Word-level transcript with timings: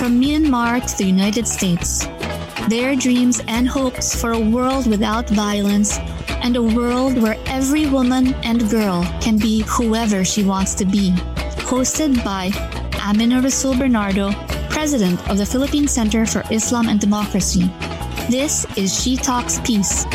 from 0.00 0.18
Myanmar 0.18 0.80
to 0.80 0.96
the 0.96 1.04
United 1.04 1.46
States. 1.46 2.06
Their 2.70 2.96
dreams 2.96 3.42
and 3.48 3.68
hopes 3.68 4.18
for 4.18 4.32
a 4.32 4.40
world 4.40 4.86
without 4.86 5.28
violence 5.28 5.98
and 6.40 6.56
a 6.56 6.62
world 6.62 7.20
where 7.20 7.36
every 7.44 7.84
woman 7.84 8.32
and 8.40 8.70
girl 8.70 9.04
can 9.20 9.36
be 9.36 9.60
whoever 9.68 10.24
she 10.24 10.42
wants 10.42 10.74
to 10.76 10.86
be. 10.86 11.12
Hosted 11.68 12.24
by 12.24 12.48
Amina 13.04 13.42
Rasul 13.42 13.76
Bernardo, 13.76 14.32
President 14.70 15.20
of 15.28 15.36
the 15.36 15.44
Philippine 15.44 15.86
Center 15.86 16.24
for 16.24 16.44
Islam 16.50 16.88
and 16.88 16.98
Democracy. 16.98 17.70
This 18.30 18.64
is 18.78 18.98
She 18.98 19.18
Talks 19.18 19.60
Peace. 19.60 20.06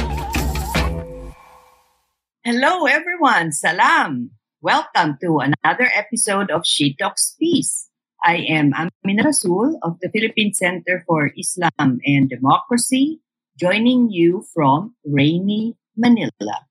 Hello, 2.42 2.88
everyone. 2.88 3.52
Salam. 3.52 4.32
Welcome 4.62 5.20
to 5.22 5.46
another 5.46 5.92
episode 5.94 6.50
of 6.50 6.66
She 6.66 6.96
Talks 6.96 7.36
Peace. 7.38 7.86
I 8.26 8.42
am 8.50 8.74
Amina 8.74 9.22
Rasul 9.30 9.78
of 9.84 10.02
the 10.02 10.10
Philippine 10.10 10.52
Center 10.52 11.06
for 11.06 11.30
Islam 11.38 12.02
and 12.02 12.28
Democracy, 12.28 13.22
joining 13.54 14.10
you 14.10 14.44
from 14.52 14.96
rainy 15.06 15.78
Manila. 15.96 16.66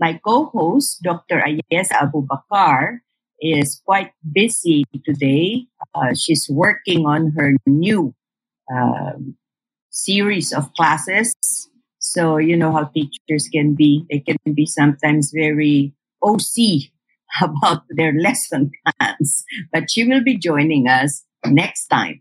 My 0.00 0.18
co-host, 0.24 1.02
Dr. 1.04 1.44
Ayesa 1.44 2.00
Abu 2.00 2.24
Bakar, 2.24 3.04
is 3.42 3.82
quite 3.84 4.12
busy 4.24 4.84
today. 5.04 5.68
Uh, 5.94 6.16
she's 6.16 6.48
working 6.48 7.04
on 7.04 7.32
her 7.36 7.52
new 7.66 8.14
uh, 8.72 9.20
series 9.90 10.50
of 10.50 10.72
classes. 10.72 11.36
So, 11.98 12.38
you 12.38 12.56
know 12.56 12.72
how 12.72 12.88
teachers 12.96 13.52
can 13.52 13.74
be. 13.74 14.06
They 14.08 14.20
can 14.20 14.40
be 14.54 14.64
sometimes 14.64 15.28
very 15.28 15.92
OC 16.24 16.88
about 17.42 17.82
their 17.90 18.12
lesson 18.12 18.70
plans. 18.98 19.44
But 19.72 19.90
she 19.90 20.04
will 20.06 20.22
be 20.22 20.36
joining 20.36 20.88
us 20.88 21.24
next 21.44 21.86
time. 21.88 22.20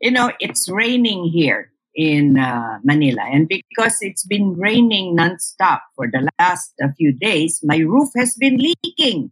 You 0.00 0.10
know, 0.10 0.30
it's 0.40 0.68
raining 0.70 1.24
here 1.24 1.72
in 1.94 2.38
uh, 2.38 2.78
Manila. 2.84 3.22
And 3.22 3.48
because 3.48 3.98
it's 4.02 4.24
been 4.26 4.54
raining 4.54 5.16
nonstop 5.16 5.80
for 5.94 6.08
the 6.10 6.28
last 6.38 6.74
uh, 6.82 6.88
few 6.96 7.12
days, 7.12 7.60
my 7.64 7.78
roof 7.78 8.10
has 8.16 8.34
been 8.34 8.58
leaking. 8.58 9.30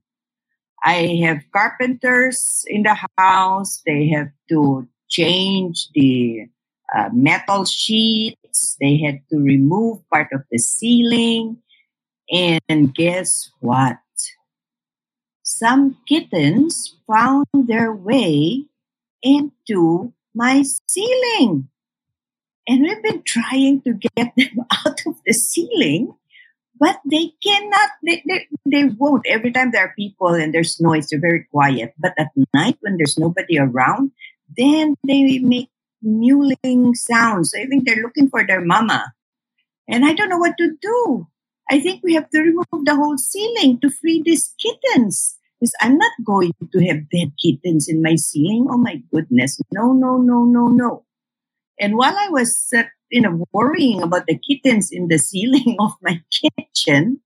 I 0.85 1.21
have 1.25 1.43
carpenters 1.53 2.65
in 2.69 2.83
the 2.85 2.97
house. 3.19 3.83
They 3.87 4.09
have 4.09 4.29
to 4.51 4.89
change 5.09 5.89
the 5.95 6.47
uh, 6.97 7.11
metal 7.13 7.65
sheets. 7.65 8.77
They 8.81 8.99
had 8.99 9.21
to 9.31 9.39
remove 9.39 10.01
part 10.11 10.29
of 10.33 10.43
the 10.51 10.59
ceiling. 10.59 11.59
And 12.31 12.95
guess 12.95 13.51
what? 13.61 13.99
Some 15.45 15.99
kittens 16.09 16.97
found 17.07 17.47
their 17.53 17.93
way 17.93 18.65
into 19.23 20.13
my 20.35 20.65
ceiling. 20.89 21.69
And 22.67 22.81
we've 22.81 23.03
been 23.03 23.23
trying 23.25 23.83
to 23.83 23.93
get 23.93 24.33
them 24.37 24.65
out 24.73 25.01
of 25.07 25.17
the 25.27 25.35
ceiling, 25.35 26.15
but 26.81 26.99
they 27.05 27.33
cannot, 27.45 27.91
they, 28.03 28.23
they, 28.27 28.49
they 28.65 28.85
won't. 28.85 29.27
Every 29.29 29.53
time 29.53 29.71
there 29.71 29.85
are 29.85 29.95
people 29.95 30.29
and 30.29 30.53
there's 30.53 30.81
noise, 30.81 31.09
they're 31.09 31.21
very 31.21 31.47
quiet. 31.51 31.93
But 31.99 32.15
at 32.17 32.31
night, 32.55 32.79
when 32.81 32.97
there's 32.97 33.19
nobody 33.19 33.59
around, 33.59 34.13
then 34.57 34.97
they 35.07 35.39
make 35.41 35.69
mewling 36.03 36.97
sounds. 36.97 37.53
I 37.55 37.67
think 37.67 37.85
they're 37.85 38.03
looking 38.03 38.31
for 38.31 38.47
their 38.47 38.65
mama. 38.65 39.13
And 39.89 40.07
I 40.07 40.15
don't 40.15 40.31
know 40.31 40.39
what 40.39 40.57
to 40.57 40.75
do. 40.81 41.27
I 41.71 41.81
think 41.81 42.03
we 42.03 42.15
have 42.15 42.31
to 42.31 42.41
remove 42.41 42.85
the 42.85 42.95
whole 42.95 43.19
ceiling 43.19 43.81
to 43.81 43.91
free 43.91 44.23
these 44.25 44.55
kittens. 44.61 45.37
Because 45.61 45.75
I'm 45.81 45.97
not 45.97 46.13
going 46.25 46.53
to 46.73 46.87
have 46.87 47.09
dead 47.11 47.33
kittens 47.43 47.89
in 47.89 48.03
my 48.03 48.17
ceiling. 48.17 48.67
Oh 48.71 48.77
my 48.77 49.01
goodness. 49.13 49.61
No, 49.73 49.93
no, 49.93 50.19
no, 50.19 50.45
no, 50.45 50.69
no. 50.69 51.05
And 51.81 51.97
while 51.97 52.15
I 52.19 52.29
was, 52.29 52.69
uh, 52.77 52.83
you 53.11 53.23
know, 53.23 53.45
worrying 53.53 54.03
about 54.03 54.27
the 54.27 54.39
kittens 54.39 54.91
in 54.93 55.09
the 55.09 55.19
ceiling 55.31 55.77
of 55.81 55.93
my 56.03 56.21
kitchen, 56.31 57.21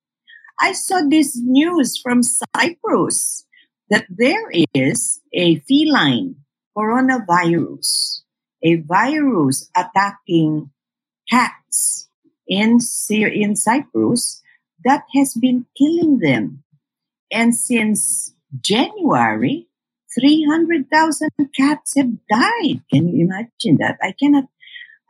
I 0.61 0.73
saw 0.73 1.03
this 1.09 1.37
news 1.37 1.99
from 2.01 2.23
Cyprus 2.23 3.45
that 3.91 4.07
there 4.09 4.51
is 4.75 5.21
a 5.33 5.61
feline 5.61 6.37
coronavirus, 6.77 8.23
a 8.63 8.77
virus 8.77 9.71
attacking 9.75 10.71
cats 11.31 12.08
in, 12.49 12.79
in 13.11 13.57
Cyprus 13.57 14.43
that 14.85 15.03
has 15.15 15.35
been 15.35 15.67
killing 15.77 16.19
them. 16.19 16.63
And 17.31 17.55
since 17.55 18.35
January, 18.61 19.69
300,000 20.19 21.31
cats 21.57 21.95
have 21.97 22.11
died. 22.31 22.83
Can 22.93 23.09
you 23.09 23.27
imagine 23.27 23.77
that? 23.79 23.99
I 24.03 24.15
cannot, 24.19 24.45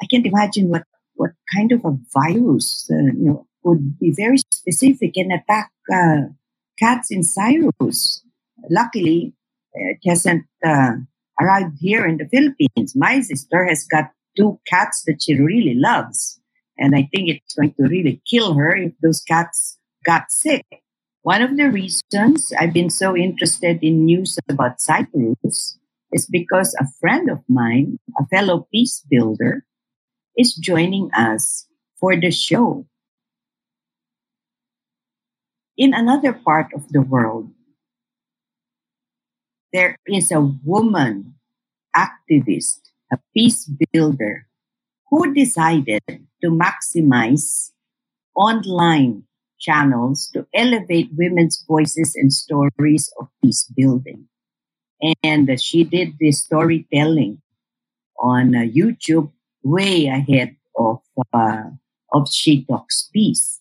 I 0.02 0.06
can't 0.06 0.26
imagine 0.26 0.68
what, 0.68 0.82
what 1.14 1.30
kind 1.54 1.72
of 1.72 1.84
a 1.84 1.96
virus, 2.12 2.88
uh, 2.90 2.96
you 2.96 3.26
know, 3.26 3.46
would 3.62 3.98
be 3.98 4.12
very 4.16 4.38
specific 4.52 5.16
and 5.16 5.32
attack 5.32 5.70
uh, 5.92 6.32
cats 6.78 7.10
in 7.10 7.22
Cyprus. 7.22 8.22
Luckily, 8.70 9.34
it 9.74 9.98
hasn't 10.06 10.46
uh, 10.64 10.92
arrived 11.40 11.76
here 11.80 12.06
in 12.06 12.18
the 12.18 12.28
Philippines. 12.28 12.94
My 12.96 13.20
sister 13.20 13.66
has 13.66 13.84
got 13.84 14.10
two 14.36 14.58
cats 14.66 15.04
that 15.06 15.22
she 15.22 15.34
really 15.34 15.74
loves. 15.74 16.37
And 16.78 16.94
I 16.94 17.08
think 17.12 17.28
it's 17.28 17.54
going 17.54 17.74
to 17.74 17.88
really 17.88 18.22
kill 18.28 18.54
her 18.54 18.74
if 18.74 18.92
those 19.02 19.20
cats 19.22 19.78
got 20.04 20.30
sick. 20.30 20.64
One 21.22 21.42
of 21.42 21.56
the 21.56 21.70
reasons 21.70 22.52
I've 22.58 22.72
been 22.72 22.90
so 22.90 23.16
interested 23.16 23.82
in 23.82 24.06
news 24.06 24.38
about 24.48 24.80
Cyprus 24.80 25.78
is 26.12 26.26
because 26.26 26.74
a 26.78 26.86
friend 27.00 27.28
of 27.28 27.42
mine, 27.48 27.98
a 28.18 28.24
fellow 28.26 28.66
peace 28.72 29.04
builder, 29.10 29.64
is 30.36 30.54
joining 30.54 31.10
us 31.12 31.66
for 31.98 32.16
the 32.16 32.30
show. 32.30 32.86
In 35.76 35.92
another 35.92 36.32
part 36.32 36.72
of 36.74 36.88
the 36.90 37.02
world, 37.02 37.50
there 39.72 39.96
is 40.06 40.30
a 40.32 40.40
woman 40.40 41.34
activist, 41.94 42.88
a 43.12 43.18
peace 43.34 43.68
builder, 43.92 44.46
who 45.10 45.34
decided 45.34 46.27
to 46.42 46.50
maximize 46.50 47.70
online 48.34 49.24
channels 49.58 50.30
to 50.32 50.46
elevate 50.54 51.10
women's 51.16 51.64
voices 51.66 52.14
and 52.14 52.32
stories 52.32 53.12
of 53.18 53.28
peace 53.42 53.70
building. 53.76 54.28
And 55.22 55.50
uh, 55.50 55.56
she 55.56 55.84
did 55.84 56.14
this 56.20 56.42
storytelling 56.42 57.42
on 58.18 58.54
uh, 58.54 58.60
YouTube 58.60 59.30
way 59.62 60.06
ahead 60.06 60.56
of, 60.76 61.00
uh, 61.32 61.70
of 62.12 62.28
She 62.30 62.64
Talks 62.64 63.08
Peace. 63.12 63.60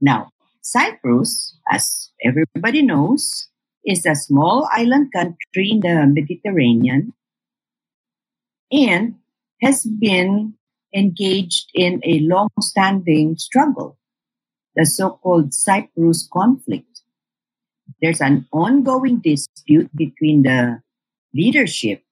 Now, 0.00 0.30
Cyprus, 0.62 1.58
as 1.70 2.10
everybody 2.24 2.82
knows, 2.82 3.48
is 3.84 4.06
a 4.06 4.14
small 4.14 4.68
island 4.72 5.12
country 5.12 5.70
in 5.70 5.80
the 5.80 6.06
Mediterranean 6.06 7.12
and 8.72 9.16
has 9.60 9.84
been 9.84 10.54
engaged 10.94 11.70
in 11.74 12.00
a 12.04 12.20
long 12.20 12.50
standing 12.60 13.36
struggle 13.36 13.98
the 14.76 14.86
so-called 14.86 15.54
Cyprus 15.54 16.28
conflict. 16.32 16.88
there's 18.02 18.20
an 18.20 18.46
ongoing 18.52 19.20
dispute 19.20 19.90
between 19.94 20.42
the 20.42 20.80
leadership 21.34 22.02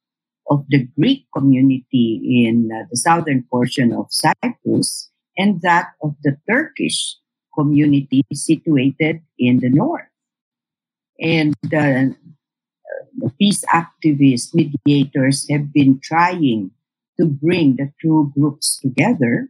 of 0.48 0.64
the 0.68 0.86
Greek 0.98 1.26
community 1.34 2.20
in 2.46 2.70
uh, 2.70 2.84
the 2.90 2.96
southern 2.96 3.42
portion 3.50 3.92
of 3.92 4.06
Cyprus 4.10 5.10
and 5.36 5.60
that 5.62 5.88
of 6.02 6.14
the 6.22 6.36
Turkish 6.48 7.16
community 7.56 8.22
situated 8.32 9.20
in 9.38 9.60
the 9.60 9.70
north. 9.70 10.08
And 11.20 11.54
uh, 11.66 12.12
the 13.16 13.32
peace 13.38 13.64
activists, 13.72 14.54
mediators 14.54 15.48
have 15.50 15.72
been 15.72 16.00
trying 16.02 16.70
to 17.18 17.26
bring 17.26 17.76
the 17.76 17.92
two 18.00 18.32
groups 18.34 18.78
together 18.80 19.48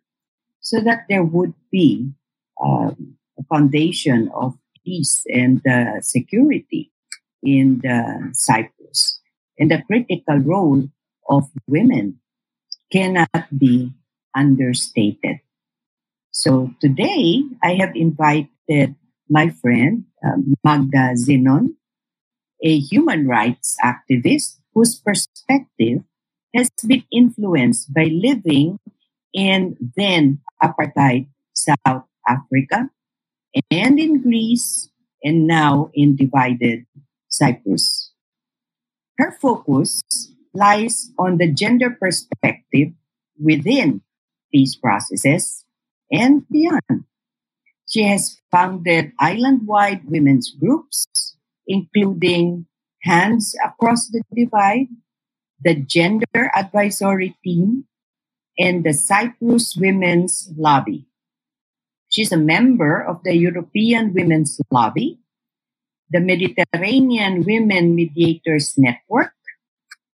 so 0.60 0.80
that 0.80 1.04
there 1.08 1.24
would 1.24 1.54
be 1.70 2.12
um, 2.62 3.16
a 3.38 3.42
foundation 3.44 4.30
of 4.34 4.54
peace 4.84 5.22
and 5.28 5.60
uh, 5.66 6.00
security 6.00 6.90
in 7.42 7.80
Cyprus. 8.32 9.20
And 9.58 9.70
the 9.70 9.82
critical 9.86 10.38
role 10.38 10.88
of 11.28 11.50
women 11.66 12.20
cannot 12.90 13.46
be 13.56 13.92
understated. 14.34 15.40
So 16.30 16.72
today 16.80 17.42
I 17.62 17.74
have 17.74 17.94
invited 17.94 18.94
my 19.28 19.50
friend 19.50 20.04
um, 20.24 20.54
Magda 20.64 21.14
Zenon, 21.16 21.74
a 22.62 22.78
human 22.78 23.26
rights 23.26 23.76
activist 23.84 24.58
whose 24.74 24.94
perspective 24.94 26.02
has 26.54 26.70
been 26.86 27.04
influenced 27.10 27.92
by 27.92 28.04
living 28.04 28.78
in 29.32 29.76
then 29.96 30.40
apartheid 30.62 31.26
South 31.54 32.04
Africa 32.28 32.90
and 33.70 33.98
in 33.98 34.22
Greece 34.22 34.90
and 35.22 35.46
now 35.46 35.90
in 35.94 36.16
divided 36.16 36.84
Cyprus. 37.28 38.12
Her 39.18 39.36
focus 39.40 40.02
lies 40.54 41.10
on 41.18 41.38
the 41.38 41.52
gender 41.52 41.90
perspective 41.90 42.92
within 43.40 44.02
peace 44.52 44.76
processes 44.76 45.64
and 46.10 46.46
beyond. 46.48 47.04
She 47.88 48.04
has 48.04 48.40
founded 48.50 49.12
island 49.18 49.66
wide 49.66 50.04
women's 50.04 50.50
groups, 50.50 51.06
including 51.66 52.66
Hands 53.02 53.54
Across 53.64 54.08
the 54.08 54.22
Divide, 54.34 54.88
the 55.62 55.74
Gender 55.74 56.50
Advisory 56.54 57.36
Team, 57.44 57.84
and 58.58 58.84
the 58.84 58.92
Cyprus 58.92 59.76
Women's 59.76 60.52
Lobby. 60.56 61.06
She's 62.08 62.32
a 62.32 62.36
member 62.36 63.00
of 63.00 63.22
the 63.24 63.34
European 63.34 64.12
Women's 64.12 64.60
Lobby, 64.70 65.18
the 66.10 66.20
Mediterranean 66.20 67.42
Women 67.44 67.94
Mediators 67.94 68.74
Network, 68.76 69.32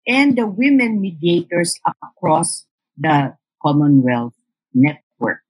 and 0.06 0.38
the 0.38 0.46
Women 0.46 1.00
Mediators 1.00 1.74
across 2.02 2.66
the 2.96 3.34
Commonwealth 3.60 4.34
Network. 4.72 5.42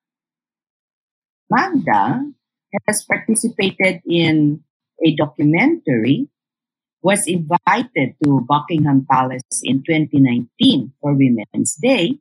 Magda 1.50 2.25
has 2.87 3.05
participated 3.05 4.00
in 4.09 4.65
a 5.05 5.15
documentary, 5.17 6.29
was 7.03 7.27
invited 7.27 8.15
to 8.25 8.45
Buckingham 8.49 9.06
Palace 9.11 9.62
in 9.62 9.83
2019 9.83 10.93
for 11.00 11.15
Women's 11.15 11.77
Day, 11.77 12.19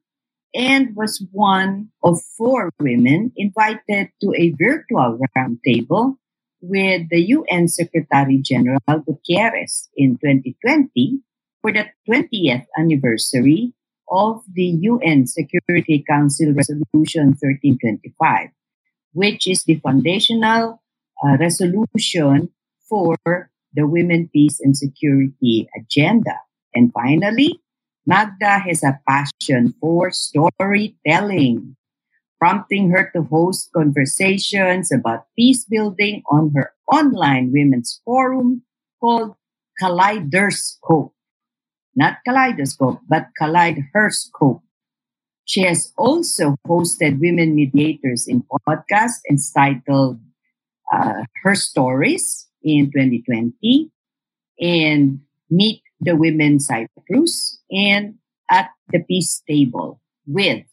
and 0.54 0.96
was 0.96 1.24
one 1.32 1.90
of 2.04 2.22
four 2.38 2.72
women 2.80 3.32
invited 3.36 4.10
to 4.22 4.34
a 4.36 4.54
virtual 4.58 5.20
roundtable 5.36 6.18
with 6.62 7.10
the 7.10 7.22
UN 7.22 7.68
Secretary 7.68 8.40
General 8.42 8.80
Gutierrez 9.06 9.90
in 9.96 10.18
2020 10.18 11.22
for 11.62 11.72
the 11.72 11.86
20th 12.10 12.66
anniversary 12.78 13.74
of 14.10 14.42
the 14.52 14.78
UN 14.82 15.28
Security 15.28 16.04
Council 16.08 16.54
Resolution 16.54 17.36
1325 17.38 18.50
which 19.18 19.48
is 19.48 19.64
the 19.64 19.76
foundational 19.82 20.82
uh, 21.26 21.38
resolution 21.40 22.50
for 22.88 23.18
the 23.78 23.88
Women, 23.88 24.30
Peace, 24.34 24.60
and 24.60 24.76
Security 24.76 25.70
agenda. 25.78 26.42
And 26.74 26.92
finally, 26.92 27.62
Magda 28.06 28.60
has 28.60 28.84
a 28.84 29.00
passion 29.08 29.74
for 29.80 30.12
storytelling, 30.12 31.78
prompting 32.40 32.90
her 32.90 33.10
to 33.16 33.24
host 33.24 33.70
conversations 33.72 34.92
about 34.92 35.28
peace 35.38 35.64
building 35.64 36.24
on 36.30 36.52
her 36.56 36.74
online 36.92 37.54
women's 37.54 38.02
forum 38.04 38.64
called 39.00 39.36
Kaleidoscope. 39.80 41.14
Not 41.96 42.18
kaleidoscope, 42.26 43.00
but 43.08 43.30
Kaleidoscope 43.40 44.62
she 45.48 45.64
has 45.64 45.94
also 45.98 46.60
hosted 46.68 47.24
women 47.24 47.56
mediators 47.56 48.28
in 48.28 48.44
podcast 48.44 49.24
entitled 49.32 50.20
uh, 50.92 51.24
Her 51.42 51.56
Stories 51.56 52.48
in 52.68 52.92
2020 52.92 53.90
and 54.60 55.22
Meet 55.50 55.82
the 56.02 56.18
Women 56.18 56.60
Cyprus 56.60 57.60
and 57.72 58.16
At 58.52 58.72
the 58.90 59.00
Peace 59.00 59.42
Table 59.48 60.02
with, 60.26 60.66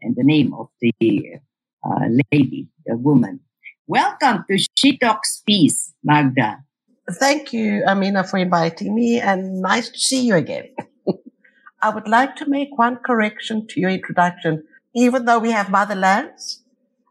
and 0.00 0.16
the 0.16 0.24
name 0.24 0.54
of 0.54 0.68
the 0.80 1.36
uh, 1.84 2.06
lady, 2.32 2.68
the 2.86 2.96
woman. 2.96 3.40
Welcome 3.86 4.46
to 4.50 4.64
She 4.78 4.96
Talks 4.96 5.42
Peace, 5.46 5.92
Magda. 6.02 6.64
Thank 7.10 7.52
you, 7.52 7.84
Amina, 7.86 8.24
for 8.24 8.38
inviting 8.38 8.94
me 8.94 9.20
and 9.20 9.60
nice 9.60 9.90
to 9.90 9.98
see 9.98 10.24
you 10.24 10.36
again. 10.36 10.70
I 11.82 11.90
would 11.90 12.08
like 12.08 12.34
to 12.36 12.48
make 12.48 12.78
one 12.78 12.96
correction 12.96 13.66
to 13.68 13.80
your 13.80 13.90
introduction. 13.90 14.64
Even 14.94 15.26
though 15.26 15.38
we 15.38 15.50
have 15.50 15.66
motherlands, 15.66 16.60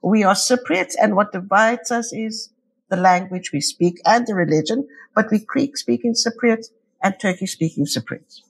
we 0.01 0.23
are 0.23 0.33
Cypriots 0.33 0.95
and 0.99 1.15
what 1.15 1.31
divides 1.31 1.91
us 1.91 2.11
is 2.11 2.50
the 2.91 2.97
language 2.97 3.51
we 3.51 3.61
speak 3.61 3.99
and 4.05 4.27
the 4.27 4.35
religion, 4.35 4.88
but 5.15 5.31
we 5.31 5.39
Greek 5.39 5.77
speaking 5.77 6.13
Cypriots 6.13 6.67
and 7.01 7.15
Turkish 7.19 7.53
speaking 7.53 7.85
Cypriots. 7.85 8.41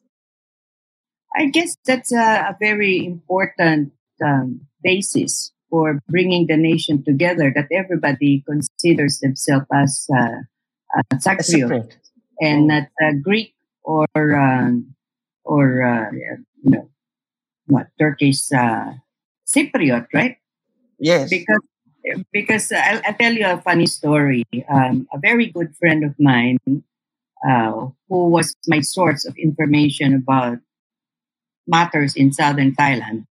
I 1.38 1.46
guess 1.46 1.78
that's 1.86 2.12
a, 2.12 2.52
a 2.52 2.58
very 2.60 3.06
important 3.06 3.94
um, 4.22 4.68
basis 4.84 5.54
for 5.70 6.02
bringing 6.10 6.48
the 6.48 6.58
nation 6.58 7.02
together, 7.06 7.54
that 7.56 7.70
everybody 7.72 8.44
considers 8.46 9.20
themselves 9.20 9.66
as 9.74 10.06
uh, 10.14 10.44
a 11.00 11.16
Cypriot, 11.16 11.94
and 12.42 12.68
not 12.68 12.90
uh, 13.02 13.14
Greek 13.24 13.56
or 13.84 14.08
um, 14.16 14.94
or 15.46 15.82
uh, 15.82 16.12
you 16.12 16.72
know 16.72 16.90
what 17.68 17.88
Turkish 17.98 18.52
uh, 18.52 18.92
Cypriot, 19.48 20.08
right? 20.14 20.36
Yes. 21.00 21.30
Because 21.30 21.62
because 22.32 22.72
I'll, 22.72 23.02
I'll 23.06 23.14
tell 23.14 23.34
you 23.34 23.46
a 23.48 23.62
funny 23.62 23.86
story. 23.86 24.44
Um, 24.70 25.08
a 25.14 25.20
very 25.20 25.48
good 25.48 25.76
friend 25.78 26.04
of 26.04 26.16
mine, 26.20 26.58
uh, 27.48 27.88
who 28.10 28.30
was 28.30 28.56
my 28.68 28.82
source 28.82 29.26
of 29.26 29.36
information 29.38 30.14
about 30.16 30.60
matters 31.68 32.16
in 32.16 32.32
southern 32.34 32.74
Thailand, 32.76 33.26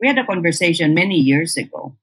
we 0.00 0.08
had 0.08 0.18
a 0.18 0.26
conversation 0.26 0.94
many 0.94 1.16
years 1.16 1.56
ago, 1.56 1.96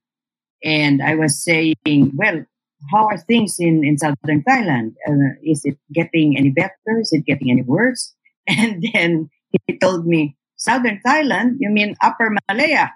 and 0.62 1.02
I 1.02 1.14
was 1.14 1.42
saying, 1.42 2.12
well. 2.14 2.44
How 2.92 3.08
are 3.08 3.18
things 3.18 3.56
in, 3.58 3.84
in 3.84 3.98
southern 3.98 4.44
Thailand? 4.44 4.94
Uh, 5.08 5.34
is 5.42 5.64
it 5.64 5.76
getting 5.92 6.38
any 6.38 6.50
better? 6.50 7.00
Is 7.00 7.12
it 7.12 7.26
getting 7.26 7.50
any 7.50 7.62
worse? 7.62 8.14
And 8.46 8.84
then 8.94 9.30
he 9.66 9.76
told 9.78 10.06
me, 10.06 10.36
Southern 10.56 11.00
Thailand, 11.04 11.56
you 11.58 11.70
mean 11.70 11.96
Upper 12.00 12.30
Malaya? 12.48 12.92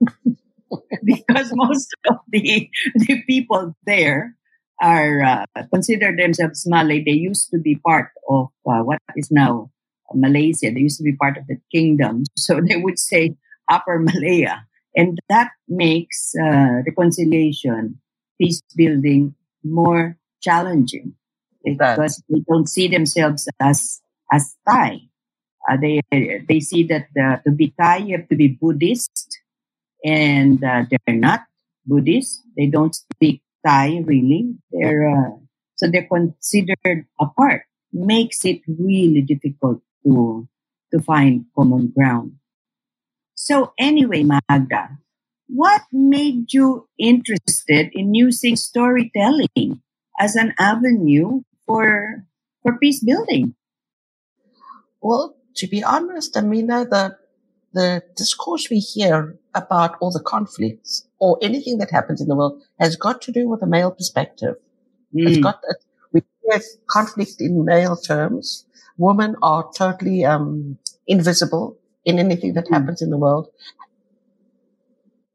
because 1.04 1.50
most 1.54 1.88
of 2.08 2.16
the, 2.28 2.68
the 2.94 3.22
people 3.26 3.74
there 3.86 4.36
are 4.82 5.22
uh, 5.22 5.62
consider 5.72 6.14
themselves 6.16 6.66
Malay. 6.66 7.02
They 7.04 7.12
used 7.12 7.50
to 7.50 7.58
be 7.58 7.76
part 7.76 8.10
of 8.28 8.48
uh, 8.66 8.82
what 8.82 8.98
is 9.16 9.30
now 9.30 9.70
Malaysia. 10.12 10.70
They 10.70 10.80
used 10.80 10.98
to 10.98 11.04
be 11.04 11.16
part 11.16 11.36
of 11.38 11.46
the 11.46 11.58
kingdom. 11.72 12.24
So 12.36 12.60
they 12.60 12.76
would 12.76 12.98
say 12.98 13.36
Upper 13.70 13.98
Malaya. 13.98 14.66
And 14.94 15.18
that 15.28 15.50
makes 15.66 16.34
uh, 16.36 16.82
reconciliation, 16.86 18.00
peace 18.38 18.62
building 18.76 19.34
more 19.64 20.18
challenging 20.40 21.14
because 21.64 22.22
they 22.28 22.40
don't 22.46 22.68
see 22.68 22.86
themselves 22.86 23.48
as 23.60 24.00
as 24.30 24.54
Thai. 24.68 25.00
Uh, 25.68 25.76
they 25.80 26.00
they 26.46 26.60
see 26.60 26.84
that 26.84 27.08
uh, 27.18 27.36
to 27.44 27.50
be 27.50 27.72
Thai 27.80 27.96
you 28.04 28.18
have 28.18 28.28
to 28.28 28.36
be 28.36 28.48
Buddhist, 28.48 29.10
and 30.04 30.62
uh, 30.62 30.84
they're 30.90 31.16
not 31.16 31.42
Buddhist. 31.86 32.42
They 32.56 32.66
don't 32.66 32.94
speak 32.94 33.42
Thai 33.66 34.02
really. 34.04 34.54
They're 34.70 35.08
uh, 35.08 35.30
so 35.76 35.88
they're 35.90 36.08
considered 36.08 37.06
apart. 37.20 37.62
Makes 37.92 38.44
it 38.44 38.60
really 38.68 39.22
difficult 39.22 39.82
to 40.04 40.48
to 40.92 41.00
find 41.00 41.46
common 41.56 41.92
ground. 41.96 42.36
So 43.34 43.72
anyway, 43.78 44.24
Magda, 44.24 44.98
what 45.48 45.82
made 45.92 46.52
you 46.52 46.88
interested 46.98 47.90
in 47.92 48.14
using 48.14 48.56
storytelling 48.56 49.82
as 50.18 50.36
an 50.36 50.54
avenue 50.58 51.42
for 51.66 52.24
for 52.62 52.78
peace 52.78 53.02
building? 53.04 53.54
Well, 55.00 55.36
to 55.56 55.66
be 55.66 55.82
honest, 55.82 56.36
Amina, 56.36 56.84
the 56.86 57.16
the 57.74 58.02
discourse 58.16 58.70
we 58.70 58.78
hear 58.78 59.36
about 59.54 59.96
all 60.00 60.12
the 60.12 60.22
conflicts 60.22 61.06
or 61.18 61.38
anything 61.42 61.78
that 61.78 61.90
happens 61.90 62.20
in 62.20 62.28
the 62.28 62.36
world 62.36 62.62
has 62.78 62.96
got 62.96 63.20
to 63.22 63.32
do 63.32 63.48
with 63.48 63.62
a 63.62 63.66
male 63.66 63.90
perspective. 63.90 64.54
Mm. 65.14 65.28
It's 65.28 65.38
got 65.38 65.60
we 66.12 66.22
hear 66.42 66.60
conflict 66.88 67.40
in 67.40 67.64
male 67.64 67.96
terms. 67.96 68.66
Women 68.96 69.34
are 69.42 69.68
totally 69.76 70.24
um, 70.24 70.78
invisible 71.06 71.76
in 72.04 72.18
anything 72.18 72.54
that 72.54 72.66
mm. 72.66 72.74
happens 72.74 73.02
in 73.02 73.10
the 73.10 73.18
world, 73.18 73.48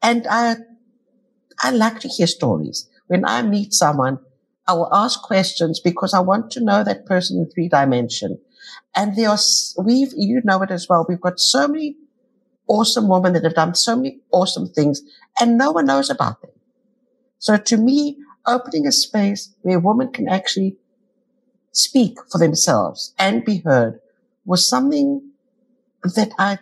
and 0.01 0.25
I 0.29 0.55
I 1.61 1.71
like 1.71 1.99
to 1.99 2.07
hear 2.07 2.27
stories. 2.27 2.87
When 3.07 3.25
I 3.25 3.41
meet 3.41 3.73
someone, 3.73 4.19
I 4.67 4.73
will 4.73 4.93
ask 4.93 5.21
questions 5.21 5.79
because 5.79 6.13
I 6.13 6.19
want 6.19 6.51
to 6.51 6.63
know 6.63 6.83
that 6.83 7.05
person 7.05 7.37
in 7.39 7.49
three 7.49 7.67
dimension. 7.67 8.39
And 8.95 9.15
there 9.15 9.29
are, 9.29 9.37
we've, 9.83 10.13
you 10.15 10.41
know 10.43 10.61
it 10.61 10.71
as 10.71 10.87
well. 10.87 11.05
We've 11.09 11.19
got 11.19 11.39
so 11.39 11.67
many 11.67 11.95
awesome 12.69 13.09
women 13.09 13.33
that 13.33 13.43
have 13.43 13.55
done 13.55 13.75
so 13.75 13.95
many 13.97 14.19
awesome 14.31 14.67
things 14.67 15.01
and 15.39 15.57
no 15.57 15.71
one 15.71 15.87
knows 15.87 16.09
about 16.09 16.41
them. 16.41 16.51
So 17.39 17.57
to 17.57 17.77
me, 17.77 18.17
opening 18.45 18.87
a 18.87 18.91
space 18.91 19.53
where 19.61 19.79
women 19.79 20.11
can 20.11 20.29
actually 20.29 20.77
speak 21.71 22.17
for 22.31 22.37
themselves 22.37 23.13
and 23.19 23.43
be 23.43 23.57
heard 23.59 23.99
was 24.45 24.67
something 24.67 25.31
that 26.03 26.31
I 26.39 26.59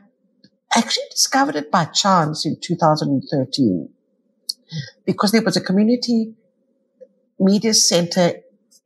actually 0.76 1.06
discovered 1.12 1.56
it 1.56 1.72
by 1.72 1.86
chance 1.86 2.46
in 2.46 2.60
2013 2.60 3.90
because 5.06 5.32
there 5.32 5.44
was 5.44 5.56
a 5.56 5.62
community 5.62 6.34
media 7.40 7.74
center 7.74 8.34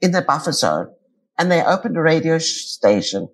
in 0.01 0.11
the 0.11 0.21
buffer 0.21 0.51
zone 0.51 0.93
and 1.37 1.51
they 1.51 1.63
opened 1.63 1.97
a 1.97 2.01
radio 2.01 2.37
station. 2.37 3.29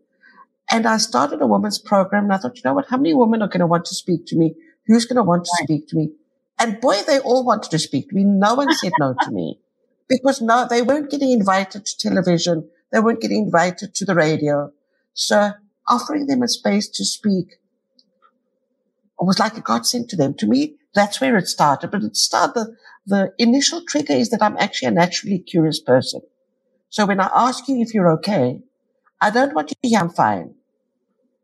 And 0.69 0.85
I 0.85 0.97
started 0.97 1.41
a 1.41 1.47
women's 1.47 1.79
program 1.79 2.25
and 2.25 2.33
I 2.33 2.37
thought, 2.37 2.57
you 2.57 2.61
know 2.65 2.73
what? 2.73 2.89
How 2.89 2.97
many 2.97 3.13
women 3.13 3.41
are 3.41 3.47
going 3.47 3.61
to 3.61 3.67
want 3.67 3.85
to 3.85 3.95
speak 3.95 4.25
to 4.27 4.35
me? 4.35 4.55
Who's 4.85 5.05
going 5.05 5.17
to 5.17 5.23
want 5.23 5.45
to 5.45 5.63
speak 5.63 5.87
to 5.89 5.95
me? 5.95 6.11
And 6.59 6.81
boy, 6.81 7.01
they 7.05 7.19
all 7.19 7.45
wanted 7.45 7.71
to 7.71 7.79
speak 7.79 8.09
to 8.09 8.15
me. 8.15 8.23
No 8.23 8.55
one 8.55 8.73
said 8.73 8.93
no 8.99 9.15
to 9.21 9.31
me 9.31 9.59
because 10.09 10.41
no, 10.41 10.67
they 10.69 10.81
weren't 10.81 11.11
getting 11.11 11.31
invited 11.31 11.85
to 11.85 11.97
television. 11.97 12.69
They 12.91 12.99
weren't 12.99 13.21
getting 13.21 13.43
invited 13.43 13.95
to 13.95 14.05
the 14.05 14.15
radio. 14.15 14.71
So 15.13 15.51
offering 15.87 16.27
them 16.27 16.41
a 16.41 16.47
space 16.47 16.87
to 16.89 17.05
speak 17.05 17.59
was 19.19 19.39
like 19.39 19.57
a 19.57 19.61
godsend 19.61 20.09
to 20.09 20.15
them. 20.15 20.33
To 20.35 20.47
me, 20.47 20.75
that's 20.93 21.19
where 21.21 21.37
it 21.37 21.47
started. 21.47 21.91
But 21.91 22.03
it 22.03 22.15
started, 22.15 22.53
the, 22.53 22.75
the 23.05 23.33
initial 23.37 23.83
trigger 23.85 24.13
is 24.13 24.29
that 24.29 24.41
I'm 24.41 24.57
actually 24.57 24.89
a 24.89 24.91
naturally 24.91 25.39
curious 25.39 25.79
person. 25.79 26.21
So 26.89 27.05
when 27.05 27.19
I 27.19 27.29
ask 27.33 27.67
you 27.67 27.81
if 27.81 27.93
you're 27.93 28.11
okay, 28.13 28.61
I 29.19 29.29
don't 29.29 29.53
want 29.53 29.71
you 29.71 29.75
to 29.81 29.89
hear 29.89 29.99
I'm 29.99 30.09
fine. 30.09 30.55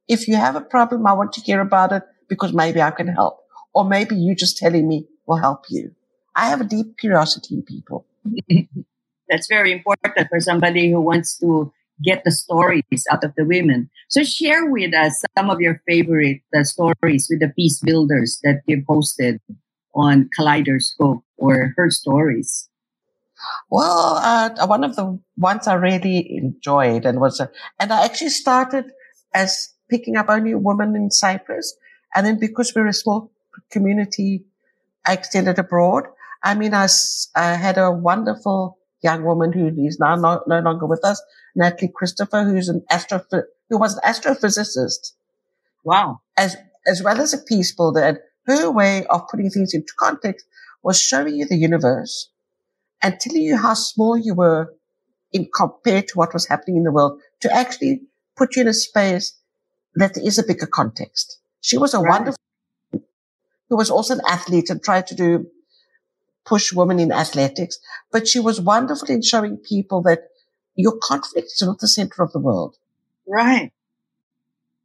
If 0.08 0.28
you 0.28 0.36
have 0.36 0.56
a 0.56 0.62
problem, 0.62 1.08
I 1.08 1.14
want 1.14 1.34
to 1.34 1.42
hear 1.42 1.62
about 1.62 1.92
it 1.92 2.04
because 2.28 2.54
maybe 2.54 2.82
I 2.82 2.92
can 2.92 3.08
help. 3.08 3.40
Or 3.74 3.86
maybe 3.86 4.16
you 4.16 4.36
just 4.36 4.58
telling 4.58 4.88
me 4.88 5.08
will 5.26 5.38
help 5.38 5.66
you. 5.70 5.92
I 6.36 6.50
have 6.50 6.62
a 6.62 6.66
deep 6.66 6.98
curiosity 6.98 7.56
in 7.56 7.64
people. 7.64 8.06
That's 9.30 9.48
very 9.48 9.72
important 9.72 10.28
for 10.30 10.40
somebody 10.40 10.92
who 10.92 11.02
wants 11.02 11.38
to 11.40 11.72
get 12.04 12.24
the 12.24 12.32
stories 12.32 13.06
out 13.12 13.24
of 13.24 13.34
the 13.38 13.46
women. 13.46 13.90
So 14.10 14.24
share 14.24 14.66
with 14.70 14.94
us 14.94 15.24
some 15.38 15.50
of 15.50 15.62
your 15.62 15.82
favorite 15.88 16.42
uh, 16.56 16.64
stories 16.64 17.28
with 17.30 17.40
the 17.40 17.54
peace 17.56 17.80
builders 17.80 18.40
that 18.44 18.62
you 18.68 18.84
posted 18.86 19.40
on 19.96 20.30
Kaleidoscope 20.36 21.24
or 21.38 21.74
her 21.78 21.90
stories. 21.90 22.70
Well, 23.70 24.20
uh, 24.22 24.68
one 24.68 24.84
of 24.84 24.96
the 24.96 25.20
ones 25.38 25.68
I 25.68 25.74
really 25.76 26.38
enjoyed 26.38 27.06
and 27.06 27.20
was, 27.20 27.40
uh, 27.40 27.48
and 27.80 27.92
I 27.92 28.06
actually 28.06 28.30
started 28.30 28.86
as 29.34 29.73
picking 29.90 30.16
up 30.16 30.28
only 30.30 30.52
a 30.52 30.58
woman 30.58 30.96
in 30.96 31.12
Cyprus. 31.12 31.76
And 32.16 32.26
then 32.26 32.40
because 32.40 32.74
we're 32.76 32.88
a 32.88 32.94
small 32.94 33.32
community, 33.72 34.46
I 35.06 35.14
extended 35.14 35.60
abroad. 35.60 36.06
I 36.44 36.56
mean, 36.56 36.74
I, 36.74 36.88
I 37.36 37.54
had 37.54 37.78
a 37.78 37.92
wonderful 37.92 38.78
young 39.02 39.24
woman 39.24 39.52
who 39.52 39.68
is 39.86 40.00
now 40.00 40.16
no, 40.16 40.42
no 40.48 40.60
longer 40.60 40.86
with 40.86 41.04
us, 41.04 41.22
Natalie 41.56 41.92
Christopher, 41.94 42.44
who's 42.44 42.70
an 42.70 42.84
astro, 42.90 43.22
who 43.70 43.78
was 43.78 43.96
an 43.96 44.02
astrophysicist. 44.06 45.14
Wow. 45.84 46.22
As, 46.38 46.56
as 46.88 47.04
well 47.04 47.20
as 47.20 47.34
a 47.34 47.38
peace 47.38 47.76
builder. 47.76 48.02
And 48.02 48.20
her 48.48 48.72
way 48.72 49.06
of 49.08 49.28
putting 49.30 49.50
things 49.50 49.74
into 49.74 49.94
context 50.00 50.46
was 50.84 51.00
showing 51.00 51.36
you 51.36 51.46
the 51.46 51.58
universe 51.58 52.30
and 53.02 53.20
telling 53.20 53.42
you 53.42 53.58
how 53.58 53.74
small 53.74 54.18
you 54.18 54.34
were 54.34 54.74
in 55.32 55.50
compared 55.54 56.08
to 56.10 56.18
what 56.18 56.34
was 56.34 56.48
happening 56.48 56.78
in 56.78 56.84
the 56.84 56.92
world 56.92 57.20
to 57.42 57.54
actually 57.54 58.02
put 58.36 58.56
you 58.56 58.62
in 58.62 58.68
a 58.68 58.74
space 58.74 59.38
that 59.96 60.16
there 60.16 60.26
is 60.26 60.38
a 60.38 60.44
bigger 60.44 60.66
context. 60.66 61.40
She 61.62 61.78
was 61.78 61.94
a 61.94 62.00
right. 62.00 62.10
wonderful, 62.10 62.40
who 63.70 63.78
was 63.78 63.90
also 63.90 64.16
an 64.16 64.22
athlete 64.28 64.70
and 64.70 64.84
tried 64.84 65.08
to 65.08 65.16
do 65.16 65.48
push 66.46 66.74
women 66.74 67.00
in 67.00 67.12
athletics, 67.12 67.80
but 68.12 68.28
she 68.28 68.40
was 68.40 68.60
wonderful 68.60 69.10
in 69.10 69.22
showing 69.22 69.58
people 69.58 70.02
that 70.04 70.20
your 70.76 70.98
conflict 71.02 71.48
is 71.48 71.62
not 71.62 71.80
the 71.80 71.88
center 71.88 72.22
of 72.22 72.32
the 72.34 72.40
world. 72.40 72.76
Right. 73.28 73.72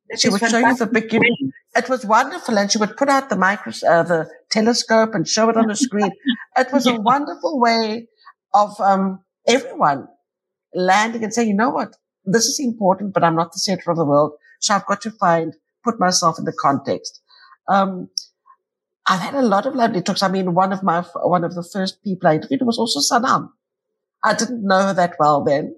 That 0.08 0.20
she 0.20 0.28
would 0.28 0.40
show 0.40 0.58
you 0.58 0.76
the 0.76 0.86
beginning. 0.86 1.52
It 1.76 1.88
was 1.88 2.04
wonderful, 2.04 2.58
and 2.58 2.70
she 2.70 2.78
would 2.78 2.96
put 2.96 3.08
out 3.08 3.28
the 3.28 3.36
micro, 3.36 3.72
uh, 3.86 4.02
the 4.02 4.30
telescope, 4.50 5.14
and 5.14 5.28
show 5.28 5.48
it 5.50 5.56
on 5.56 5.66
the 5.66 5.76
screen. 5.76 6.10
it 6.56 6.72
was 6.72 6.86
yeah. 6.86 6.96
a 6.96 7.00
wonderful 7.00 7.60
way 7.60 8.08
of 8.54 8.80
um, 8.80 9.20
everyone 9.46 10.08
landing 10.74 11.24
and 11.24 11.34
saying, 11.34 11.48
"You 11.48 11.54
know 11.54 11.70
what? 11.70 11.96
This 12.24 12.46
is 12.46 12.58
important, 12.58 13.12
but 13.12 13.22
I'm 13.22 13.36
not 13.36 13.52
the 13.52 13.58
center 13.58 13.90
of 13.90 13.98
the 13.98 14.04
world, 14.04 14.32
so 14.58 14.74
I've 14.74 14.86
got 14.86 15.00
to 15.02 15.10
find 15.10 15.54
put 15.84 16.00
myself 16.00 16.38
in 16.38 16.44
the 16.44 16.52
context." 16.52 17.20
Um, 17.68 18.08
I've 19.08 19.20
had 19.20 19.34
a 19.34 19.42
lot 19.42 19.64
of 19.64 19.74
lovely 19.74 20.02
talks. 20.02 20.22
I 20.22 20.28
mean, 20.28 20.54
one 20.54 20.72
of 20.72 20.82
my, 20.82 21.00
one 21.00 21.42
of 21.42 21.54
the 21.54 21.62
first 21.62 22.04
people 22.04 22.28
I 22.28 22.34
interviewed 22.34 22.60
was 22.62 22.78
also 22.78 23.00
Sanam. 23.00 23.48
I 24.22 24.34
didn't 24.34 24.66
know 24.66 24.82
her 24.82 24.94
that 24.94 25.14
well 25.18 25.42
then. 25.42 25.74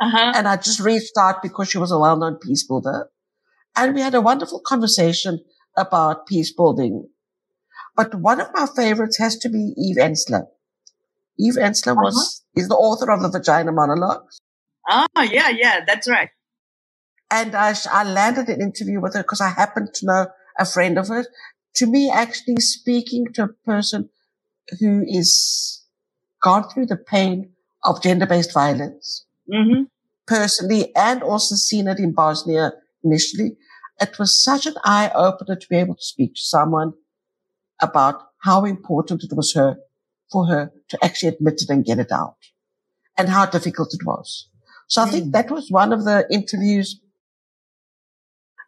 Uh-huh. 0.00 0.32
And 0.34 0.48
I 0.48 0.56
just 0.56 0.80
reached 0.80 1.12
out 1.16 1.42
because 1.42 1.70
she 1.70 1.78
was 1.78 1.92
a 1.92 1.98
well-known 1.98 2.38
peace 2.42 2.66
builder. 2.66 3.08
And 3.76 3.94
we 3.94 4.00
had 4.00 4.16
a 4.16 4.20
wonderful 4.20 4.60
conversation 4.66 5.44
about 5.76 6.26
peace 6.26 6.52
building. 6.52 7.08
But 7.94 8.16
one 8.16 8.40
of 8.40 8.48
my 8.52 8.66
favorites 8.74 9.18
has 9.18 9.36
to 9.38 9.48
be 9.48 9.74
Eve 9.76 9.96
Ensler. 9.98 10.46
Eve 11.38 11.54
Ensler 11.54 11.92
uh-huh. 11.92 12.02
was, 12.02 12.44
is 12.56 12.68
the 12.68 12.74
author 12.74 13.12
of 13.12 13.22
the 13.22 13.28
Vagina 13.28 13.70
Monologues. 13.70 14.40
Oh, 14.90 15.06
yeah, 15.22 15.50
yeah, 15.50 15.84
that's 15.86 16.08
right. 16.10 16.30
And 17.32 17.56
I, 17.56 17.74
I 17.90 18.04
landed 18.04 18.48
an 18.48 18.60
interview 18.60 19.00
with 19.00 19.14
her 19.14 19.22
because 19.22 19.40
I 19.40 19.48
happened 19.48 19.94
to 19.94 20.06
know 20.06 20.26
a 20.58 20.66
friend 20.66 20.98
of 20.98 21.08
hers 21.08 21.26
to 21.76 21.86
me, 21.86 22.10
actually 22.10 22.56
speaking 22.56 23.26
to 23.34 23.44
a 23.44 23.48
person 23.48 24.10
who 24.78 25.04
is 25.06 25.82
gone 26.42 26.68
through 26.68 26.86
the 26.86 26.96
pain 26.96 27.52
of 27.84 28.02
gender-based 28.02 28.52
violence 28.52 29.24
mm-hmm. 29.52 29.84
personally 30.26 30.94
and 30.94 31.22
also 31.22 31.54
seen 31.54 31.88
it 31.88 31.98
in 31.98 32.12
Bosnia 32.12 32.72
initially, 33.02 33.56
it 34.00 34.18
was 34.18 34.42
such 34.42 34.66
an 34.66 34.74
eye 34.84 35.10
opener 35.14 35.56
to 35.56 35.68
be 35.68 35.76
able 35.76 35.94
to 35.94 36.02
speak 36.02 36.34
to 36.34 36.40
someone 36.40 36.92
about 37.80 38.22
how 38.42 38.64
important 38.64 39.24
it 39.24 39.34
was 39.34 39.54
her 39.54 39.76
for 40.30 40.46
her 40.46 40.72
to 40.88 40.98
actually 41.02 41.28
admit 41.28 41.62
it 41.62 41.70
and 41.70 41.84
get 41.84 41.98
it 41.98 42.12
out 42.12 42.36
and 43.16 43.28
how 43.28 43.46
difficult 43.46 43.94
it 43.94 44.04
was. 44.06 44.48
So 44.88 45.02
I 45.02 45.06
think 45.06 45.26
mm. 45.28 45.32
that 45.32 45.50
was 45.50 45.70
one 45.70 45.92
of 45.92 46.04
the 46.04 46.26
interviews 46.30 47.00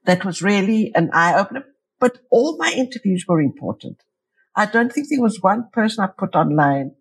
that 0.05 0.25
was 0.25 0.43
really 0.43 0.93
an 0.95 1.11
eye 1.13 1.39
opener. 1.39 1.65
But 2.01 2.19
all 2.31 2.57
my 2.57 2.73
interviews 2.73 3.25
were 3.27 3.41
important. 3.41 4.03
I 4.57 4.67
don't 4.67 4.93
think 4.93 5.09
there 5.09 5.23
was 5.23 5.43
one 5.43 5.69
person 5.73 6.05
I 6.05 6.09
put 6.09 6.35
online 6.35 6.93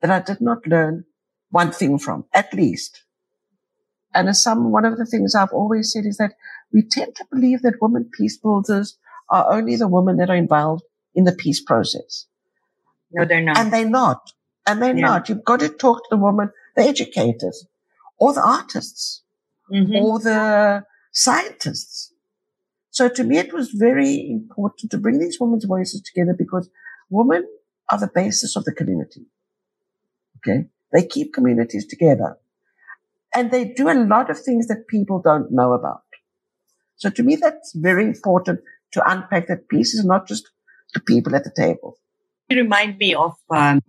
that 0.00 0.10
I 0.10 0.20
did 0.20 0.40
not 0.40 0.66
learn 0.66 1.04
one 1.50 1.72
thing 1.72 1.98
from, 1.98 2.24
at 2.34 2.52
least. 2.52 3.04
And 4.14 4.28
as 4.28 4.42
some, 4.42 4.72
one 4.72 4.84
of 4.84 4.96
the 4.96 5.06
things 5.06 5.34
I've 5.34 5.52
always 5.52 5.92
said 5.92 6.04
is 6.06 6.16
that 6.18 6.34
we 6.72 6.82
tend 6.82 7.14
to 7.16 7.24
believe 7.30 7.62
that 7.62 7.80
women 7.80 8.10
peace 8.12 8.36
builders 8.36 8.98
are 9.30 9.52
only 9.52 9.76
the 9.76 9.88
women 9.88 10.16
that 10.16 10.30
are 10.30 10.36
involved 10.36 10.82
in 11.14 11.24
the 11.24 11.32
peace 11.32 11.60
process. 11.62 12.26
No, 13.12 13.24
they're 13.24 13.42
not. 13.42 13.58
And 13.58 13.72
they're 13.72 13.88
not. 13.88 14.32
And 14.66 14.82
they're 14.82 14.96
yeah. 14.96 15.06
not. 15.06 15.28
You've 15.28 15.44
got 15.44 15.60
to 15.60 15.68
talk 15.68 15.98
to 15.98 16.08
the 16.10 16.16
women, 16.16 16.50
the 16.76 16.82
educators, 16.82 17.66
or 18.18 18.34
the 18.34 18.42
artists, 18.42 19.22
mm-hmm. 19.72 19.96
or 19.96 20.18
the 20.18 20.84
scientists. 21.12 22.07
So 22.98 23.08
to 23.08 23.22
me, 23.22 23.38
it 23.38 23.52
was 23.52 23.70
very 23.70 24.28
important 24.28 24.90
to 24.90 24.98
bring 24.98 25.20
these 25.20 25.38
women's 25.40 25.66
voices 25.66 26.02
together 26.02 26.34
because 26.36 26.68
women 27.10 27.46
are 27.92 28.00
the 28.00 28.10
basis 28.12 28.56
of 28.56 28.64
the 28.64 28.72
community. 28.72 29.26
Okay. 30.38 30.64
They 30.92 31.06
keep 31.06 31.32
communities 31.32 31.86
together 31.86 32.38
and 33.32 33.52
they 33.52 33.66
do 33.66 33.88
a 33.88 33.94
lot 33.94 34.30
of 34.30 34.40
things 34.40 34.66
that 34.66 34.88
people 34.88 35.22
don't 35.22 35.52
know 35.52 35.74
about. 35.74 36.02
So 36.96 37.08
to 37.08 37.22
me, 37.22 37.36
that's 37.36 37.72
very 37.76 38.02
important 38.02 38.62
to 38.94 39.08
unpack 39.08 39.46
that 39.46 39.68
piece 39.68 39.94
is 39.94 40.04
not 40.04 40.26
just 40.26 40.50
the 40.92 40.98
people 40.98 41.36
at 41.36 41.44
the 41.44 41.52
table. 41.56 41.98
You 42.48 42.56
remind 42.56 42.98
me 42.98 43.14
of 43.14 43.34
um, 43.48 43.80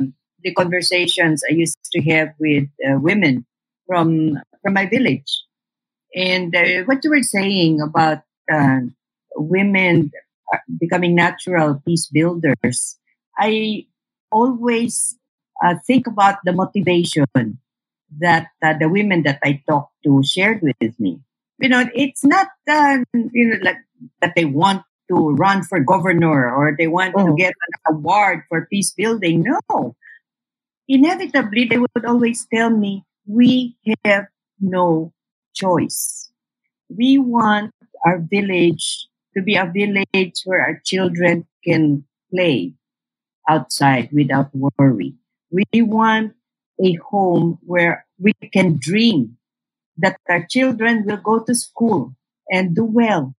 the 0.44 0.54
conversations 0.54 1.42
I 1.50 1.56
used 1.56 1.80
to 1.94 2.02
have 2.12 2.36
with 2.40 2.66
uh, 2.88 3.00
women 3.00 3.48
from 3.88 4.38
from 4.62 4.74
my 4.76 4.86
village. 4.86 5.32
And 6.14 6.56
uh, 6.56 6.84
what 6.86 7.04
you 7.04 7.10
were 7.10 7.24
saying 7.24 7.82
about 7.82 8.20
uh, 8.54 8.82
women 9.40 10.12
becoming 10.80 11.16
natural 11.16 11.82
peace 11.86 12.08
builders, 12.08 12.98
I 13.38 13.86
always 14.32 15.18
uh, 15.64 15.76
think 15.86 16.08
about 16.08 16.38
the 16.44 16.54
motivation 16.54 17.26
that 18.20 18.48
uh, 18.64 18.74
the 18.80 18.90
women 18.90 19.24
that 19.24 19.40
I 19.44 19.62
talked 19.70 19.94
to 20.04 20.22
shared 20.24 20.62
with 20.62 21.00
me. 21.00 21.20
You 21.60 21.70
know, 21.70 21.86
it's 21.94 22.24
not 22.24 22.48
uh, 22.70 23.00
you 23.14 23.50
know 23.50 23.58
like 23.62 23.78
that 24.22 24.34
they 24.36 24.46
want 24.46 24.84
to 25.10 25.32
run 25.36 25.64
for 25.64 25.80
governor 25.80 26.50
or 26.50 26.76
they 26.78 26.88
want 26.88 27.16
oh. 27.18 27.28
to 27.28 27.36
get 27.36 27.54
an 27.54 27.96
award 27.96 28.44
for 28.48 28.68
peace 28.68 28.94
building. 28.96 29.44
No, 29.44 29.96
inevitably 30.88 31.66
they 31.66 31.78
would 31.78 32.06
always 32.06 32.48
tell 32.54 32.70
me, 32.70 33.04
"We 33.28 33.76
have 34.06 34.28
no 34.60 35.14
choice. 35.54 36.32
We 36.90 37.18
want 37.18 37.74
our 38.06 38.20
village 38.20 39.09
to 39.36 39.42
be 39.44 39.56
a 39.56 39.72
village 39.72 40.42
where 40.46 40.62
our 40.62 40.82
children 40.86 41.48
can 41.64 42.06
play 42.34 42.74
outside 43.48 44.10
without 44.12 44.50
worry. 44.54 45.16
We 45.52 45.82
want 45.82 46.34
a 46.84 46.94
home 46.94 47.60
where 47.62 48.06
we 48.20 48.34
can 48.54 48.78
dream 48.80 49.38
that 49.98 50.18
our 50.30 50.46
children 50.50 51.06
will 51.06 51.18
go 51.18 51.40
to 51.44 51.56
school 51.56 52.16
and 52.52 52.76
do 52.76 52.86
well. 52.86 53.36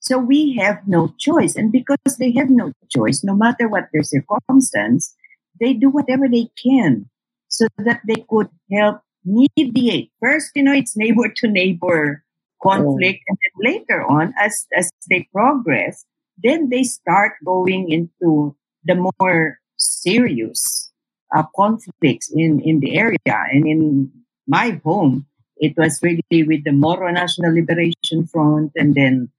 So 0.00 0.18
we 0.18 0.54
have 0.56 0.86
no 0.86 1.14
choice. 1.18 1.56
And 1.56 1.72
because 1.72 2.16
they 2.18 2.32
have 2.32 2.50
no 2.50 2.72
choice, 2.90 3.24
no 3.24 3.34
matter 3.34 3.68
what 3.68 3.88
their 3.92 4.02
circumstance, 4.02 5.14
they 5.60 5.72
do 5.72 5.88
whatever 5.88 6.28
they 6.28 6.48
can 6.62 7.08
so 7.48 7.68
that 7.78 8.00
they 8.06 8.24
could 8.28 8.48
help 8.72 9.00
mediate. 9.24 10.10
First, 10.20 10.50
you 10.54 10.62
know, 10.62 10.74
it's 10.74 10.96
neighbor 10.96 11.32
to 11.36 11.48
neighbor 11.48 12.23
conflict. 12.64 13.20
Oh. 13.22 13.28
And 13.28 13.38
then 13.42 13.72
later 13.72 14.00
on, 14.04 14.34
as, 14.40 14.66
as 14.76 14.90
they 15.08 15.28
progress, 15.32 16.04
then 16.42 16.70
they 16.70 16.82
start 16.82 17.32
going 17.44 17.90
into 17.90 18.56
the 18.84 18.96
more 18.96 19.60
serious 19.76 20.90
uh, 21.34 21.44
conflicts 21.54 22.30
in, 22.34 22.60
in 22.60 22.80
the 22.80 22.98
area. 22.98 23.36
And 23.52 23.66
in 23.66 24.12
my 24.46 24.80
home, 24.84 25.26
it 25.56 25.74
was 25.76 26.00
really 26.02 26.42
with 26.42 26.64
the 26.64 26.72
Moro 26.72 27.10
National 27.10 27.54
Liberation 27.54 28.26
Front. 28.26 28.72
And 28.74 28.94
then 28.94 29.30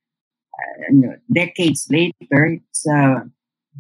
uh, 0.56 1.18
decades 1.32 1.88
later, 1.90 2.46
it's 2.46 2.88
uh, 2.88 3.22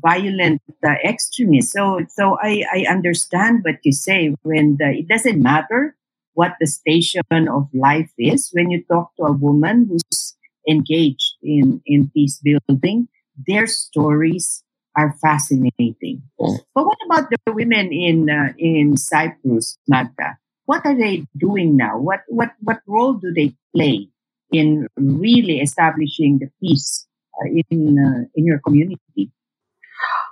violent 0.01 0.61
uh, 0.85 0.95
extremists. 1.03 1.71
So, 1.71 2.01
so 2.09 2.37
I, 2.41 2.63
I 2.73 2.85
understand 2.89 3.63
what 3.63 3.79
you 3.83 3.93
say 3.93 4.35
when 4.43 4.77
the, 4.77 4.89
it 4.99 5.07
doesn't 5.07 5.41
matter 5.41 5.95
what 6.35 6.53
the 6.59 6.67
station 6.67 7.47
of 7.49 7.67
life 7.73 8.11
is 8.19 8.51
when 8.53 8.69
you 8.69 8.83
talk 8.91 9.15
to 9.15 9.23
a 9.23 9.31
woman 9.31 9.87
who's 9.89 10.35
engaged 10.69 11.35
in, 11.41 11.81
in 11.85 12.11
peace 12.13 12.39
building, 12.43 13.07
their 13.47 13.65
stories 13.67 14.63
are 14.95 15.15
fascinating. 15.21 16.21
Mm. 16.39 16.59
But 16.73 16.85
what 16.85 16.97
about 17.05 17.29
the 17.29 17.53
women 17.53 17.91
in 17.91 18.29
uh, 18.29 18.53
in 18.57 18.95
Cyprus, 18.97 19.77
Magda? 19.87 20.37
What 20.65 20.85
are 20.85 20.95
they 20.95 21.25
doing 21.37 21.75
now? 21.75 21.99
What 21.99 22.21
what 22.27 22.51
what 22.61 22.79
role 22.87 23.13
do 23.13 23.33
they 23.33 23.55
play 23.75 24.07
in 24.51 24.87
really 24.95 25.59
establishing 25.59 26.39
the 26.39 26.49
peace 26.61 27.07
uh, 27.41 27.49
in 27.69 27.99
uh, 27.99 28.27
in 28.35 28.45
your 28.45 28.59
community? 28.59 29.31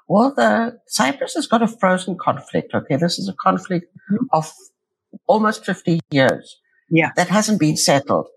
Well, 0.08 0.34
the 0.36 0.80
Cyprus 0.88 1.36
has 1.36 1.48
got 1.48 1.62
a 1.62 1.68
frozen 1.68 2.18
conflict. 2.18 2.74
Okay, 2.74 2.96
this 2.96 3.20
is 3.20 3.28
a 3.28 3.34
conflict 3.34 3.88
mm-hmm. 4.12 4.26
of 4.32 4.52
almost 5.28 5.66
fifty 5.66 6.00
years. 6.12 6.60
Yeah, 6.90 7.12
that 7.16 7.30
hasn't 7.30 7.60
been 7.60 7.78
settled, 7.78 8.28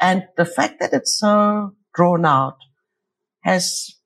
and 0.00 0.24
the 0.36 0.44
fact 0.44 0.80
that 0.80 0.92
it's 0.92 1.18
so 1.18 1.72
drawn 1.94 2.24
out 2.24 2.56
has 3.40 3.96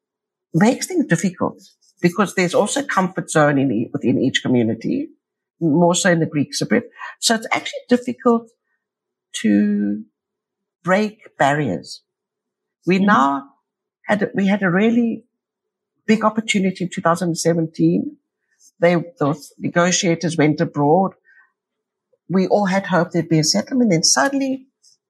makes 0.55 0.87
things 0.87 1.07
difficult 1.07 1.61
because 2.01 2.35
there's 2.35 2.55
also 2.55 2.83
comfort 2.83 3.31
zone 3.31 3.59
in, 3.59 3.91
within 3.93 4.19
each 4.19 4.43
community, 4.43 5.09
more 5.61 5.95
so 5.95 6.11
in 6.11 6.21
the 6.21 6.27
Greek 6.27 6.51
Cypriot. 6.53 6.85
So 7.21 7.35
it's 7.35 7.47
actually 7.53 7.81
difficult 7.89 8.51
to 9.43 10.05
break 10.85 11.37
barriers. 11.39 12.03
We 12.87 12.97
mm-hmm. 12.97 13.07
now 13.07 13.45
had, 14.07 14.31
we 14.35 14.47
had 14.47 14.63
a 14.63 14.71
really 14.71 15.25
big 16.07 16.25
opportunity 16.25 16.85
in 16.85 16.91
2017. 16.91 18.17
They, 18.81 18.97
those 19.19 19.53
negotiators 19.59 20.37
went 20.37 20.61
abroad. 20.61 21.13
We 22.29 22.47
all 22.47 22.67
had 22.67 22.87
hoped 22.87 23.13
there'd 23.13 23.29
be 23.29 23.39
a 23.39 23.45
settlement. 23.45 23.91
Then 23.91 24.03
suddenly 24.03 24.67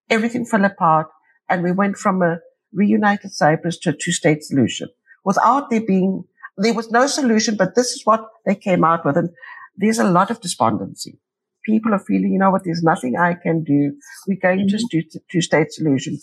everything 0.09 0.45
fell 0.45 0.65
apart 0.65 1.09
and 1.49 1.63
we 1.63 1.73
went 1.73 1.97
from 1.97 2.23
a 2.23 2.41
reunited 2.73 3.33
Cyprus 3.33 3.79
to 3.79 3.91
a 3.91 3.93
two 3.93 4.13
state 4.13 4.45
solution 4.45 4.89
without 5.25 5.69
there 5.71 5.85
being, 5.87 6.25
there 6.57 6.75
was 6.75 6.91
no 6.91 7.07
solution, 7.07 7.57
but 7.57 7.75
this 7.75 7.89
is 7.89 8.03
what 8.05 8.27
they 8.47 8.55
came 8.55 8.83
out 8.83 9.05
with. 9.05 9.17
And 9.17 9.31
there's 9.77 9.99
a 9.99 10.11
lot 10.11 10.31
of 10.31 10.41
despondency. 10.41 11.19
People 11.65 11.93
are 11.93 11.99
feeling, 11.99 12.33
you 12.33 12.39
know 12.39 12.51
what, 12.51 12.63
there's 12.65 12.83
nothing 12.83 13.17
I 13.17 13.35
can 13.35 13.63
do. 13.63 13.93
We're 14.27 14.39
going 14.41 14.67
mm-hmm. 14.67 14.77
to 14.77 15.03
do 15.03 15.21
two 15.31 15.43
state 15.43 15.71
solution. 15.71 16.19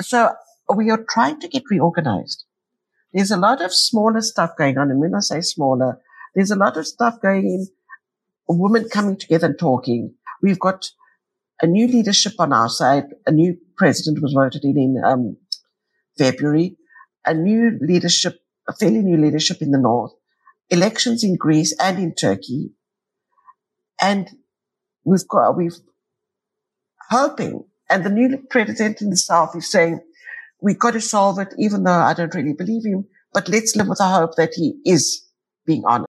So 0.00 0.32
we 0.74 0.90
are 0.90 1.04
trying 1.08 1.38
to 1.40 1.48
get 1.48 1.62
reorganized. 1.70 2.44
There's 3.12 3.30
a 3.30 3.36
lot 3.36 3.62
of 3.62 3.72
smaller 3.72 4.20
stuff 4.20 4.56
going 4.58 4.76
on. 4.78 4.90
And 4.90 4.98
when 4.98 5.14
I 5.14 5.20
say 5.20 5.40
smaller, 5.40 6.00
there's 6.34 6.50
a 6.50 6.56
lot 6.56 6.76
of 6.76 6.86
stuff 6.86 7.20
going 7.20 7.44
in, 7.44 7.68
women 8.48 8.88
coming 8.88 9.16
together 9.16 9.46
and 9.46 9.58
talking. 9.58 10.14
We've 10.42 10.58
got 10.58 10.86
a 11.62 11.66
new 11.66 11.86
leadership 11.86 12.34
on 12.38 12.52
our 12.52 12.68
side. 12.68 13.04
A 13.26 13.32
new 13.32 13.56
president 13.76 14.22
was 14.22 14.32
voted 14.32 14.64
in 14.64 14.76
in 14.78 15.02
um, 15.04 15.36
February 16.18 16.76
a 17.24 17.34
new 17.34 17.78
leadership, 17.80 18.40
a 18.68 18.74
fairly 18.74 19.00
new 19.00 19.16
leadership 19.16 19.62
in 19.62 19.70
the 19.70 19.78
north, 19.78 20.12
elections 20.70 21.24
in 21.24 21.36
Greece 21.36 21.74
and 21.80 21.98
in 21.98 22.14
Turkey. 22.14 22.72
And 24.00 24.28
we've 25.04 25.26
got, 25.28 25.56
we've 25.56 25.76
hoping, 27.10 27.64
and 27.88 28.04
the 28.04 28.10
new 28.10 28.38
president 28.50 29.00
in 29.00 29.10
the 29.10 29.16
south 29.16 29.54
is 29.56 29.70
saying, 29.70 30.00
we've 30.60 30.78
got 30.78 30.92
to 30.92 31.00
solve 31.00 31.38
it, 31.38 31.54
even 31.58 31.84
though 31.84 31.92
I 31.92 32.14
don't 32.14 32.34
really 32.34 32.54
believe 32.54 32.84
him, 32.84 33.06
but 33.32 33.48
let's 33.48 33.76
live 33.76 33.88
with 33.88 33.98
the 33.98 34.08
hope 34.08 34.36
that 34.36 34.52
he 34.54 34.74
is 34.84 35.26
being 35.66 35.82
honest. 35.86 36.08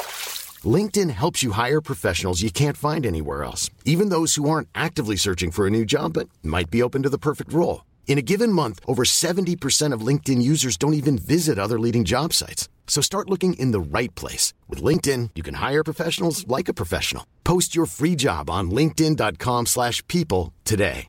LinkedIn 0.65 1.09
helps 1.09 1.41
you 1.41 1.51
hire 1.51 1.81
professionals 1.81 2.41
you 2.41 2.51
can't 2.51 2.77
find 2.77 3.05
anywhere 3.05 3.43
else, 3.43 3.69
even 3.85 4.09
those 4.09 4.35
who 4.35 4.49
aren't 4.49 4.67
actively 4.75 5.15
searching 5.15 5.49
for 5.49 5.65
a 5.65 5.71
new 5.71 5.85
job 5.85 6.13
but 6.13 6.29
might 6.43 6.69
be 6.69 6.83
open 6.83 7.01
to 7.03 7.09
the 7.09 7.17
perfect 7.17 7.51
role. 7.51 7.85
In 8.07 8.17
a 8.17 8.21
given 8.21 8.51
month, 8.51 8.79
over 8.85 9.03
70% 9.03 9.93
of 9.93 10.05
LinkedIn 10.05 10.41
users 10.41 10.77
don't 10.77 10.93
even 10.93 11.17
visit 11.17 11.57
other 11.57 11.79
leading 11.79 12.03
job 12.03 12.33
sites. 12.33 12.67
So 12.85 13.01
start 13.01 13.29
looking 13.29 13.53
in 13.53 13.71
the 13.71 13.79
right 13.79 14.13
place. 14.15 14.53
With 14.67 14.83
LinkedIn, 14.83 15.29
you 15.33 15.43
can 15.43 15.55
hire 15.55 15.83
professionals 15.83 16.45
like 16.45 16.67
a 16.67 16.73
professional. 16.73 17.25
Post 17.45 17.73
your 17.73 17.85
free 17.85 18.17
job 18.17 18.49
on 18.49 18.69
linkedin.com 18.69 19.65
slash 19.65 20.05
people 20.07 20.53
today. 20.65 21.07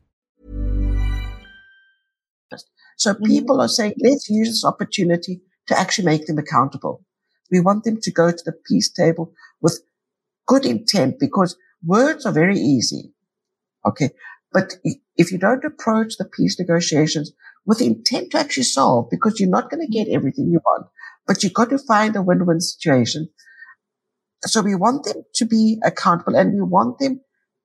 So 2.99 3.15
people 3.15 3.61
are 3.61 3.69
saying, 3.69 3.95
let's 4.01 4.31
use 4.31 4.51
this 4.51 4.65
opportunity 4.65 5.41
to 5.67 5.77
actually 5.77 6.05
make 6.05 6.27
them 6.27 6.39
accountable. 6.39 7.05
We 7.51 7.59
want 7.59 7.83
them 7.83 8.01
to 8.01 8.11
go 8.13 8.31
to 8.31 8.45
the 8.45 8.53
peace 8.53 8.89
table 8.89 9.33
with 9.63 9.83
good 10.47 10.67
intent 10.67 11.19
because 11.19 11.57
words 11.87 12.27
are 12.27 12.33
very 12.33 12.59
easy. 12.59 13.15
Okay. 13.87 14.11
But 14.53 14.75
if 15.17 15.33
you 15.33 15.39
don't 15.39 15.65
approach 15.65 16.17
the 16.19 16.27
peace 16.27 16.59
negotiations 16.59 17.33
with 17.65 17.81
intent 17.81 18.33
to 18.33 18.39
actually 18.39 18.65
solve, 18.65 19.09
because 19.11 19.41
you're 19.41 19.49
not 19.49 19.71
going 19.71 19.81
to 19.87 19.93
get 19.93 20.09
everything 20.09 20.51
you 20.51 20.61
want, 20.65 20.89
but 21.27 21.43
you've 21.43 21.55
got 21.55 21.71
to 21.71 21.79
find 21.79 22.17
a 22.17 22.23
win-win 22.23 22.61
situation. 22.61 23.31
So 24.45 24.61
we 24.61 24.75
want 24.75 25.05
them 25.05 25.25
to 25.35 25.47
be 25.47 25.81
accountable 25.85 26.37
and 26.37 26.53
we 26.53 26.61
want 26.61 26.99
them 26.99 27.21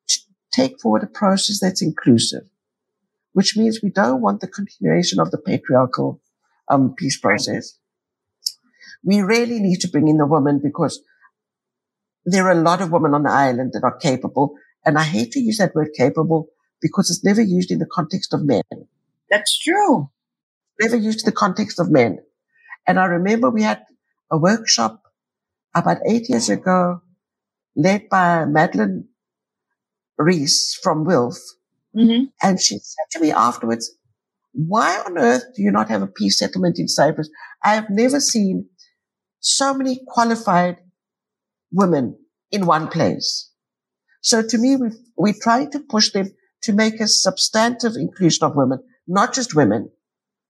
to 0.08 0.20
take 0.54 0.80
forward 0.80 1.04
a 1.04 1.08
process 1.08 1.60
that's 1.60 1.82
inclusive. 1.82 2.44
which 3.34 3.56
means 3.56 3.82
we 3.84 3.92
don't 3.92 4.22
want 4.22 4.42
the 4.42 4.48
continuation 4.48 5.20
of 5.20 5.30
the 5.30 5.38
patriarchal 5.38 6.20
um, 6.70 6.96
peace 6.98 7.20
process. 7.20 7.78
We 9.04 9.22
really 9.22 9.60
need 9.60 9.80
to 9.82 9.88
bring 9.88 10.08
in 10.08 10.18
the 10.18 10.26
women 10.26 10.60
because 10.60 11.02
there 12.28 12.46
are 12.46 12.52
a 12.52 12.62
lot 12.62 12.82
of 12.82 12.92
women 12.92 13.14
on 13.14 13.24
the 13.24 13.32
island 13.32 13.72
that 13.74 13.84
are 13.84 13.98
capable. 13.98 14.54
And 14.86 14.98
I 14.98 15.04
hate 15.04 15.32
to 15.32 15.40
use 15.40 15.58
that 15.58 15.74
word 15.74 15.90
capable 15.98 16.50
because 16.82 17.10
it's 17.10 17.24
never 17.24 17.42
used 17.42 17.72
in 17.72 17.80
the 17.80 17.88
context 17.92 18.34
of 18.34 18.44
men. 18.44 18.64
That's 19.30 19.58
true. 19.58 20.10
Never 20.82 20.98
used 20.98 21.22
in 21.22 21.26
the 21.26 21.36
context 21.36 21.80
of 21.80 21.90
men. 21.90 22.20
And 22.86 23.00
I 23.00 23.06
remember 23.06 23.50
we 23.50 23.64
had 23.64 23.82
a 24.30 24.38
workshop 24.38 25.02
about 25.74 25.98
eight 26.06 26.30
years 26.30 26.50
ago 26.50 27.02
led 27.76 28.10
by 28.10 28.44
Madeleine 28.46 29.08
Rees 30.18 30.78
from 30.84 31.06
WILPF. 31.06 31.38
Mm-hmm. 31.96 32.26
And 32.44 32.60
she 32.60 32.78
said 32.80 33.06
to 33.12 33.20
me 33.20 33.32
afterwards, 33.32 33.96
why 34.52 35.02
on 35.06 35.18
earth 35.18 35.46
do 35.56 35.62
you 35.62 35.72
not 35.72 35.90
have 35.90 36.02
a 36.02 36.08
peace 36.08 36.40
settlement 36.40 36.78
in 36.78 36.88
Cyprus? 36.88 37.30
I 37.64 37.76
have 37.76 37.90
never 37.90 38.20
seen 38.20 38.68
so 39.40 39.74
many 39.74 40.02
qualified 40.08 40.78
women 41.72 42.18
in 42.52 42.66
one 42.66 42.88
place. 42.88 43.52
So 44.22 44.42
to 44.42 44.58
me, 44.58 44.76
we 44.76 44.90
we 45.18 45.34
try 45.34 45.66
to 45.66 45.80
push 45.80 46.12
them 46.12 46.32
to 46.64 46.74
make 46.74 47.00
a 47.00 47.08
substantive 47.08 47.96
inclusion 47.96 48.46
of 48.46 48.56
women, 48.56 48.80
not 49.08 49.34
just 49.34 49.56
women, 49.56 49.90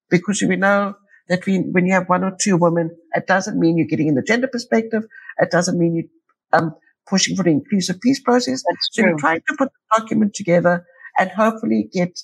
because 0.10 0.42
we 0.42 0.56
know 0.56 0.96
that 1.30 1.46
we, 1.46 1.60
when 1.60 1.86
you 1.86 1.94
have 1.94 2.08
one 2.08 2.24
or 2.24 2.36
two 2.40 2.58
women, 2.58 2.96
it 3.14 3.28
doesn't 3.28 3.60
mean 3.60 3.78
you're 3.78 3.88
getting 3.88 4.08
in 4.08 4.16
the 4.16 4.22
gender 4.22 4.48
perspective. 4.48 5.04
It 5.38 5.52
doesn't 5.52 5.78
mean 5.78 5.96
you 5.96 6.10
um, 6.54 6.76
pushing 7.08 7.36
for 7.36 7.44
the 7.44 7.52
inclusive 7.52 8.00
peace 8.02 8.20
process. 8.20 8.64
That's 8.68 8.90
so 8.92 9.02
true. 9.02 9.12
we're 9.12 9.18
trying 9.20 9.42
to 9.48 9.56
put 9.58 9.70
the 9.70 10.00
document 10.00 10.34
together 10.34 10.86
and 11.18 11.30
hopefully 11.32 11.90
get 11.92 12.20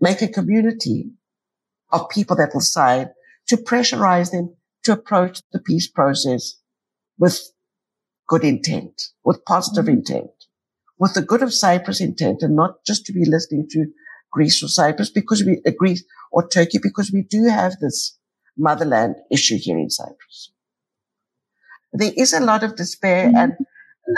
make 0.00 0.20
a 0.20 0.28
community 0.28 1.10
of 1.90 2.08
people 2.08 2.36
that 2.36 2.50
will 2.52 2.60
sign 2.60 3.10
to 3.48 3.56
pressurize 3.56 4.30
them 4.32 4.54
to 4.84 4.92
approach 4.92 5.42
the 5.52 5.60
peace 5.60 5.88
process 5.88 6.54
with 7.18 7.40
good 8.32 8.44
intent, 8.44 8.96
with 9.26 9.44
positive 9.54 9.84
Mm-hmm. 9.86 9.98
intent, 9.98 10.30
with 10.98 11.12
the 11.14 11.22
good 11.30 11.42
of 11.46 11.52
Cyprus 11.64 12.00
intent 12.08 12.38
and 12.42 12.54
not 12.62 12.72
just 12.88 13.04
to 13.06 13.12
be 13.18 13.24
listening 13.34 13.66
to 13.72 13.80
Greece 14.34 14.62
or 14.64 14.68
Cyprus 14.68 15.10
because 15.20 15.40
we, 15.46 15.60
uh, 15.66 15.72
Greece 15.82 16.02
or 16.30 16.42
Turkey 16.48 16.78
because 16.88 17.08
we 17.16 17.22
do 17.36 17.40
have 17.60 17.72
this 17.80 17.98
motherland 18.66 19.16
issue 19.36 19.58
here 19.66 19.78
in 19.84 19.90
Cyprus. 19.90 20.38
There 21.92 22.12
is 22.16 22.32
a 22.32 22.40
lot 22.50 22.62
of 22.64 22.76
despair 22.76 23.26
Mm-hmm. 23.26 23.36
and 23.42 23.52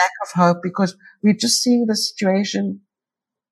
lack 0.01 0.15
of 0.25 0.31
hope 0.43 0.59
because 0.63 0.97
we're 1.23 1.35
just 1.47 1.63
seeing 1.63 1.87
the 1.87 1.97
situation 1.97 2.81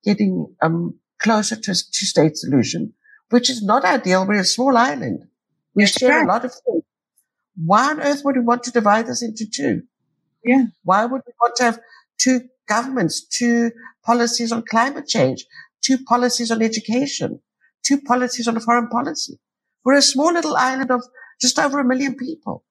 getting 0.05 0.33
um, 0.63 0.99
closer 1.25 1.57
to 1.57 1.71
a 1.73 1.75
two-state 1.97 2.37
solution, 2.37 2.95
which 3.31 3.51
is 3.51 3.63
not 3.63 3.85
ideal. 3.85 4.27
We're 4.27 4.41
a 4.41 4.45
small 4.57 4.77
island. 4.77 5.19
We 5.75 5.85
That's 5.85 5.99
share 5.99 6.17
right. 6.19 6.25
a 6.25 6.33
lot 6.33 6.45
of 6.45 6.53
things. 6.53 6.85
Why 7.71 7.91
on 7.91 8.01
earth 8.01 8.23
would 8.25 8.37
we 8.37 8.43
want 8.51 8.63
to 8.65 8.71
divide 8.81 9.09
us 9.09 9.23
into 9.23 9.45
two? 9.59 9.83
Yeah. 10.45 10.67
Why 10.85 11.05
would 11.05 11.23
we 11.27 11.33
want 11.41 11.57
to 11.57 11.65
have 11.65 11.81
two 12.19 12.43
governments, 12.69 13.27
two 13.27 13.73
policies 14.05 14.53
on 14.53 14.65
climate 14.69 15.07
change, 15.07 15.45
two 15.83 15.99
policies 16.05 16.51
on 16.51 16.63
education, 16.63 17.41
two 17.85 18.01
policies 18.01 18.49
on 18.49 18.59
foreign 18.61 18.89
policy? 18.89 19.39
We're 19.85 19.95
a 19.95 20.03
small 20.03 20.33
little 20.33 20.57
island 20.57 20.91
of 20.91 21.03
just 21.41 21.59
over 21.59 21.81
a 21.81 21.85
million 21.85 22.15
people. 22.15 22.65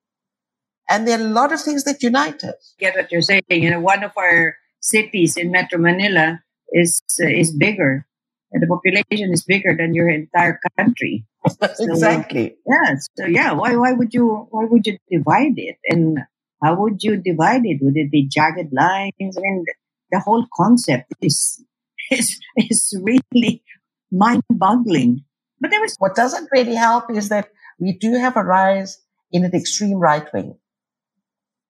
And 0.89 1.07
there 1.07 1.19
are 1.19 1.25
a 1.25 1.29
lot 1.29 1.53
of 1.53 1.61
things 1.61 1.83
that 1.85 2.03
unite 2.03 2.43
us. 2.43 2.75
Get 2.79 2.95
what 2.95 3.11
you're 3.11 3.21
saying. 3.21 3.43
You 3.49 3.69
know, 3.69 3.79
one 3.79 4.03
of 4.03 4.11
our 4.17 4.55
cities 4.81 5.37
in 5.37 5.51
Metro 5.51 5.79
Manila 5.79 6.41
is 6.71 7.01
uh, 7.21 7.27
is 7.27 7.55
bigger, 7.55 8.05
and 8.51 8.61
the 8.61 8.67
population 8.67 9.31
is 9.31 9.43
bigger 9.43 9.75
than 9.77 9.93
your 9.93 10.09
entire 10.09 10.59
country. 10.77 11.25
exactly. 11.79 12.55
Yeah. 12.67 12.95
So 13.17 13.25
yeah, 13.25 13.53
why 13.53 13.75
why 13.75 13.93
would 13.93 14.13
you 14.13 14.47
why 14.49 14.65
would 14.65 14.85
you 14.85 14.97
divide 15.09 15.57
it? 15.57 15.77
And 15.87 16.19
how 16.63 16.79
would 16.79 17.03
you 17.03 17.17
divide 17.17 17.61
it? 17.65 17.79
Would 17.81 17.97
it 17.97 18.11
be 18.11 18.27
jagged 18.27 18.71
lines? 18.71 19.13
I 19.37 19.41
mean, 19.41 19.65
the, 20.11 20.19
whole 20.19 20.45
concept 20.55 21.13
is 21.21 21.63
is 22.11 22.39
is 22.57 22.93
really 23.01 23.63
mind-boggling. 24.11 25.23
But 25.59 25.71
there 25.71 25.81
was 25.81 25.95
What 25.99 26.15
doesn't 26.15 26.49
really 26.51 26.75
help 26.75 27.05
is 27.11 27.29
that 27.29 27.49
we 27.79 27.97
do 27.97 28.13
have 28.15 28.35
a 28.37 28.43
rise 28.43 28.99
in 29.31 29.45
an 29.45 29.55
extreme 29.55 29.97
right 29.97 30.27
wing. 30.33 30.57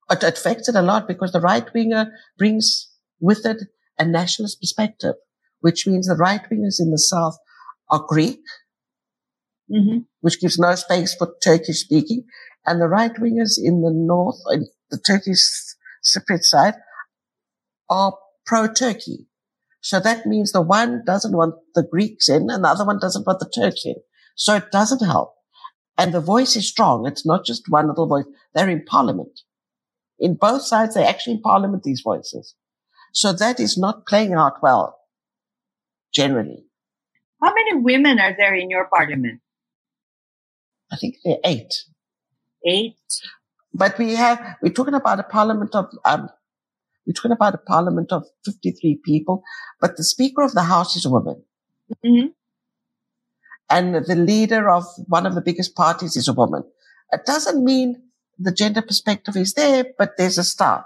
It 0.10 0.24
affects 0.24 0.68
it 0.68 0.76
a 0.76 0.82
lot 0.82 1.08
because 1.08 1.32
the 1.32 1.40
right 1.40 1.68
winger 1.74 2.12
brings 2.38 2.90
with 3.20 3.46
it 3.46 3.58
a 4.00 4.06
nationalist 4.06 4.60
perspective, 4.60 5.16
which 5.62 5.86
means 5.88 6.08
the 6.08 6.16
right 6.16 6.42
wingers 6.52 6.80
in 6.80 6.92
the 6.92 6.98
south 6.98 7.38
are 7.90 8.04
Greek, 8.08 8.42
Mhm. 9.70 10.06
which 10.22 10.42
gives 10.42 10.58
no 10.60 10.76
space 10.76 11.14
for 11.16 11.36
Turkish 11.44 11.80
speaking, 11.82 12.26
and 12.66 12.82
the 12.82 12.88
right 12.88 13.14
wingers 13.16 13.58
in 13.62 13.82
the 13.82 13.92
north, 13.92 14.40
the 14.92 15.00
Turkish 15.00 15.40
Cypriot 16.04 16.44
side, 16.44 16.76
are 17.90 18.18
pro-Turkey. 18.46 19.28
So 19.82 20.00
that 20.00 20.26
means 20.26 20.52
the 20.52 20.62
one 20.62 21.04
doesn't 21.06 21.36
want 21.36 21.56
the 21.74 21.84
Greeks 21.84 22.30
in 22.30 22.50
and 22.50 22.64
the 22.64 22.70
other 22.70 22.86
one 22.86 23.00
doesn't 23.00 23.26
want 23.26 23.40
the 23.40 23.50
Turks 23.50 23.86
in. 23.86 23.96
So 24.36 24.56
it 24.56 24.72
doesn't 24.72 25.06
help. 25.06 25.34
And 25.98 26.14
the 26.14 26.22
voice 26.22 26.56
is 26.56 26.68
strong. 26.68 27.06
It's 27.06 27.26
not 27.26 27.46
just 27.46 27.64
one 27.68 27.88
little 27.88 28.08
voice. 28.08 28.26
They're 28.54 28.70
in 28.70 28.86
parliament. 28.86 29.42
In 30.20 30.36
both 30.36 30.64
sides, 30.64 30.94
they're 30.94 31.08
actually 31.08 31.34
in 31.34 31.42
parliament, 31.42 31.84
these 31.84 32.02
voices. 32.02 32.56
So 33.12 33.34
that 33.34 33.60
is 33.60 33.78
not 33.78 34.06
playing 34.06 34.34
out 34.34 34.62
well, 34.64 35.00
generally. 36.14 36.66
how 37.44 37.54
many 37.54 37.82
women 37.82 38.20
are 38.20 38.36
there 38.38 38.56
in 38.56 38.70
your 38.70 38.88
parliament? 38.88 39.42
I 40.92 40.96
think 40.96 41.16
there 41.24 41.36
are 41.36 41.40
eight. 41.44 41.74
Eight. 42.66 42.96
But 43.74 43.98
we 43.98 44.16
have, 44.16 44.58
we're 44.62 44.74
talking 44.74 44.94
about 44.94 45.20
a 45.20 45.24
parliament 45.24 45.76
of, 45.76 45.86
um, 46.06 46.30
we're 47.06 47.14
talking 47.14 47.32
about 47.32 47.56
a 47.56 47.58
parliament 47.58 48.12
of 48.12 48.26
53 48.46 49.02
people, 49.04 49.44
but 49.80 49.98
the 49.98 50.04
speaker 50.04 50.44
of 50.44 50.54
the 50.54 50.64
house 50.64 50.96
is 50.96 51.06
a 51.06 51.10
woman. 51.10 51.44
Mhm. 52.06 52.34
And 53.70 53.96
the 53.96 54.16
leader 54.16 54.70
of 54.70 54.86
one 55.08 55.26
of 55.26 55.34
the 55.34 55.42
biggest 55.42 55.76
parties 55.76 56.16
is 56.18 56.28
a 56.28 56.34
woman. 56.34 56.64
It 57.12 57.26
doesn't 57.26 57.64
mean 57.64 58.10
the 58.38 58.52
gender 58.52 58.82
perspective 58.82 59.36
is 59.38 59.54
there, 59.54 59.86
but 59.98 60.18
there's 60.18 60.38
a 60.38 60.44
start. 60.44 60.86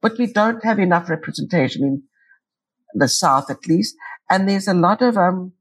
But 0.00 0.16
we 0.18 0.26
don't 0.32 0.64
have 0.64 0.78
enough 0.78 1.10
representation 1.10 1.84
in 1.84 2.02
the 2.94 3.08
South, 3.08 3.50
at 3.50 3.66
least. 3.66 3.96
And 4.30 4.48
there's 4.48 4.68
a 4.68 4.74
lot 4.74 5.02
of, 5.02 5.16
um, 5.16 5.52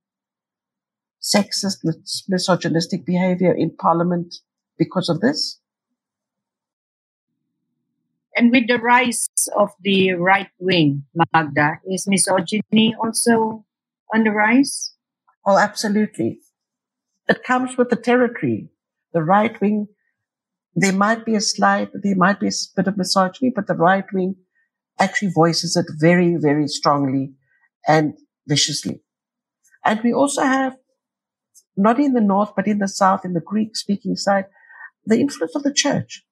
sexist, 1.21 1.79
mis- 1.83 2.23
misogynistic 2.29 3.05
behavior 3.05 3.53
in 3.53 3.75
parliament 3.75 4.35
because 4.77 5.09
of 5.09 5.19
this. 5.19 5.58
And 8.39 8.51
with 8.51 8.69
the 8.69 8.77
rise 8.77 9.27
of 9.57 9.71
the 9.81 10.13
right 10.13 10.47
wing, 10.59 11.03
Magda, 11.33 11.81
is 11.91 12.07
misogyny 12.07 12.95
also 12.97 13.65
on 14.13 14.23
the 14.23 14.31
rise? 14.31 14.93
Oh, 15.45 15.57
absolutely. 15.57 16.39
It 17.27 17.43
comes 17.43 17.75
with 17.77 17.89
the 17.89 17.97
territory. 17.97 18.69
The 19.11 19.23
right 19.23 19.59
wing, 19.59 19.89
there 20.73 20.93
might 20.93 21.25
be 21.25 21.35
a 21.35 21.41
slight, 21.41 21.89
there 21.93 22.15
might 22.15 22.39
be 22.39 22.47
a 22.47 22.51
bit 22.77 22.87
of 22.87 22.95
misogyny, 22.95 23.51
but 23.53 23.67
the 23.67 23.73
right 23.73 24.05
wing 24.13 24.37
actually 24.97 25.31
voices 25.35 25.75
it 25.75 25.87
very, 25.99 26.37
very 26.39 26.69
strongly 26.69 27.33
and 27.89 28.13
viciously. 28.47 29.01
And 29.83 29.99
we 30.01 30.13
also 30.13 30.43
have, 30.43 30.77
not 31.75 31.99
in 31.99 32.13
the 32.13 32.21
north, 32.21 32.53
but 32.55 32.67
in 32.67 32.79
the 32.79 32.87
south, 32.87 33.25
in 33.25 33.33
the 33.33 33.41
Greek 33.41 33.75
speaking 33.75 34.15
side, 34.15 34.45
the 35.05 35.19
influence 35.19 35.57
of 35.57 35.63
the 35.63 35.73
church. 35.73 36.23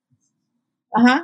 Uh 0.96 1.06
huh. 1.06 1.24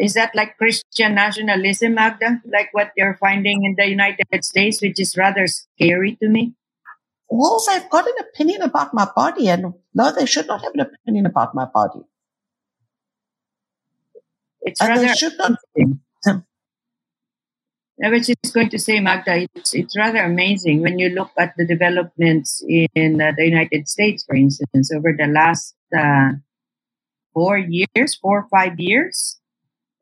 Is 0.00 0.14
that 0.14 0.34
like 0.34 0.56
Christian 0.56 1.14
nationalism, 1.14 1.94
Magda? 1.94 2.40
Like 2.44 2.68
what 2.72 2.92
you're 2.96 3.16
finding 3.16 3.64
in 3.64 3.74
the 3.76 3.88
United 3.88 4.44
States, 4.44 4.80
which 4.80 5.00
is 5.00 5.16
rather 5.16 5.46
scary 5.46 6.16
to 6.22 6.28
me? 6.28 6.54
Well, 7.28 7.62
they've 7.66 7.88
got 7.90 8.06
an 8.06 8.14
opinion 8.20 8.62
about 8.62 8.94
my 8.94 9.06
body, 9.14 9.48
and 9.48 9.74
no, 9.94 10.12
they 10.12 10.24
should 10.24 10.46
not 10.46 10.62
have 10.62 10.72
an 10.74 10.80
opinion 10.80 11.26
about 11.26 11.54
my 11.54 11.66
body. 11.66 12.00
It's 14.62 14.80
And 14.80 14.96
they 14.96 15.02
rather 15.02 15.14
should 15.14 15.36
not-. 15.36 15.58
I 18.02 18.10
was 18.10 18.28
just 18.28 18.54
going 18.54 18.70
to 18.70 18.78
say, 18.78 19.00
Magda, 19.00 19.48
it's, 19.54 19.74
it's 19.74 19.96
rather 19.96 20.20
amazing 20.20 20.82
when 20.82 21.00
you 21.00 21.08
look 21.08 21.30
at 21.36 21.54
the 21.56 21.66
developments 21.66 22.62
in 22.68 23.20
uh, 23.20 23.32
the 23.36 23.44
United 23.44 23.88
States, 23.88 24.24
for 24.24 24.36
instance, 24.36 24.92
over 24.94 25.12
the 25.18 25.26
last 25.26 25.74
uh, 25.98 26.30
four 27.34 27.58
years, 27.58 28.14
four 28.14 28.40
or 28.40 28.48
five 28.50 28.78
years. 28.78 29.37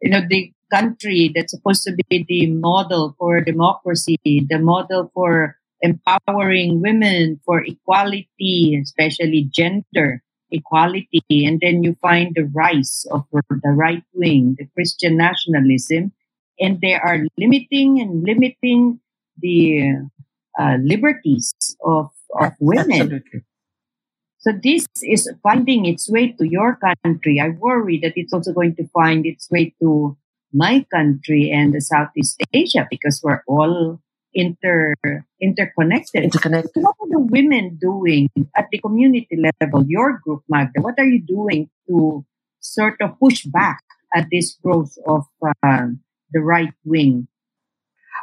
You 0.00 0.11
know, 0.11 0.22
the 0.28 0.52
country 0.72 1.32
that's 1.35 1.52
supposed 1.52 1.85
to 1.85 1.96
be 2.09 2.24
the 2.28 2.46
model 2.48 3.14
for 3.18 3.40
democracy, 3.40 4.16
the 4.24 4.59
model 4.59 5.11
for 5.14 5.56
empowering 5.80 6.80
women, 6.80 7.40
for 7.44 7.64
equality, 7.64 8.78
especially 8.82 9.48
gender 9.52 10.22
equality. 10.50 11.22
And 11.30 11.61
then 11.61 11.82
you 11.82 11.96
find 12.00 12.35
the 12.35 12.44
rise 12.54 13.06
of 13.11 13.24
the 13.32 13.70
right 13.70 14.02
wing, 14.12 14.56
the 14.59 14.66
Christian 14.74 15.16
nationalism, 15.16 16.12
and 16.59 16.80
they 16.80 16.94
are 16.94 17.24
limiting 17.38 18.00
and 18.00 18.22
limiting 18.22 19.00
the 19.38 20.09
uh, 20.59 20.76
liberties 20.80 21.54
of, 21.85 22.11
of 22.40 22.52
women. 22.61 22.92
Absolutely. 22.92 23.40
So 24.46 24.52
this 24.62 24.87
is 25.02 25.28
finding 25.42 25.87
its 25.87 26.09
way 26.09 26.30
to 26.38 26.48
your 26.48 26.78
country. 27.02 27.40
I 27.40 27.48
worry 27.48 27.98
that 28.04 28.12
it's 28.14 28.32
also 28.32 28.52
going 28.52 28.76
to 28.76 28.87
find 28.94 29.26
its 29.26 29.50
way 29.50 29.74
to 29.82 30.16
my 30.52 30.87
country 30.94 31.50
and 31.50 31.74
the 31.74 31.80
Southeast 31.80 32.40
Asia 32.52 32.87
because 32.88 33.20
we're 33.24 33.42
all 33.48 34.00
inter 34.32 34.94
interconnected. 35.42 36.22
Interconnected. 36.22 36.80
What 36.80 36.94
are 37.00 37.11
the 37.11 37.26
women 37.28 37.76
doing 37.80 38.30
at 38.54 38.66
the 38.70 38.78
community 38.78 39.37
level? 39.61 39.85
Your 39.88 40.20
group, 40.22 40.44
Magda. 40.48 40.80
What 40.80 40.94
are 40.98 41.09
you 41.09 41.26
doing 41.26 41.68
to 41.88 42.24
sort 42.61 43.00
of 43.00 43.18
push 43.18 43.44
back 43.46 43.82
at 44.14 44.28
this 44.30 44.56
growth 44.62 44.94
of 45.09 45.26
uh, 45.42 45.88
the 46.30 46.40
right 46.40 46.72
wing? 46.85 47.26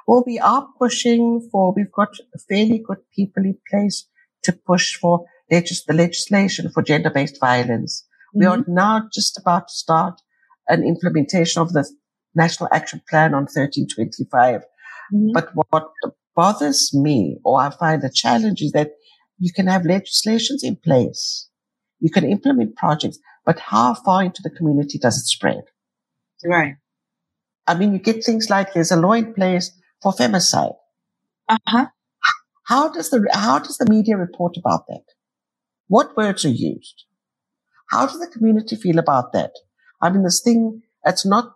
Well, 0.07 0.23
we 0.25 0.39
are 0.39 0.69
pushing 0.79 1.49
for. 1.51 1.73
We've 1.75 1.91
got 1.91 2.15
fairly 2.47 2.79
good 2.79 3.03
people 3.13 3.43
in 3.43 3.57
place 3.69 4.07
to 4.43 4.53
push 4.53 4.95
for 4.95 5.25
legis- 5.54 5.86
the 5.86 5.94
legislation 5.94 6.70
for 6.72 6.82
gender-based 6.84 7.39
violence. 7.39 8.06
We 8.34 8.46
are 8.46 8.63
now 8.68 9.08
just 9.13 9.38
about 9.38 9.68
to 9.68 9.74
start 9.74 10.16
an 10.68 10.84
implementation 10.84 11.62
of 11.62 11.74
the 11.74 11.84
National 12.36 12.70
Action 12.72 13.02
Plan 13.10 13.34
on 13.34 13.44
1325. 13.44 14.62
But 15.34 15.50
what 15.54 15.92
bothers 16.36 16.92
me 16.94 17.38
or 17.44 17.62
I 17.62 17.70
find 17.70 18.04
a 18.04 18.10
challenge 18.10 18.62
is 18.62 18.72
that 18.72 18.92
you 19.38 19.52
can 19.54 19.68
have 19.68 19.86
legislations 19.86 20.63
in 20.63 20.76
place. 20.78 21.50
You 22.00 22.10
can 22.10 22.26
implement 22.26 22.76
projects, 22.76 23.20
but 23.46 23.60
how 23.60 23.94
far 23.94 24.24
into 24.24 24.42
the 24.44 24.50
community 24.50 24.98
does 24.98 25.18
it 25.18 25.26
spread? 25.26 25.63
Right. 26.46 26.76
I 27.68 27.76
mean, 27.76 27.94
you 27.94 28.00
get 28.00 28.24
things 28.24 28.50
like 28.50 28.74
there's 28.74 28.92
a 28.92 28.98
law 28.98 29.13
in 29.13 29.34
place 29.34 29.72
for 30.02 30.12
femicide. 30.12 30.76
Uh 31.48 31.58
huh. 31.68 31.86
How 32.66 32.92
does 32.92 33.10
the, 33.10 33.28
how 33.34 33.60
does 33.60 33.78
the 33.78 33.89
media 33.89 34.18
report 34.18 34.58
about 34.58 34.88
that? 34.88 35.04
What 35.93 36.17
words 36.17 36.43
are 36.43 36.49
used? 36.49 37.03
How 37.91 38.08
does 38.08 38.19
the 38.19 38.25
community 38.25 38.75
feel 38.75 38.97
about 38.97 39.32
that? 39.34 39.51
I 40.01 40.10
mean, 40.10 40.23
this 40.23 40.41
thing, 40.41 40.82
it's 41.06 41.23
not 41.23 41.53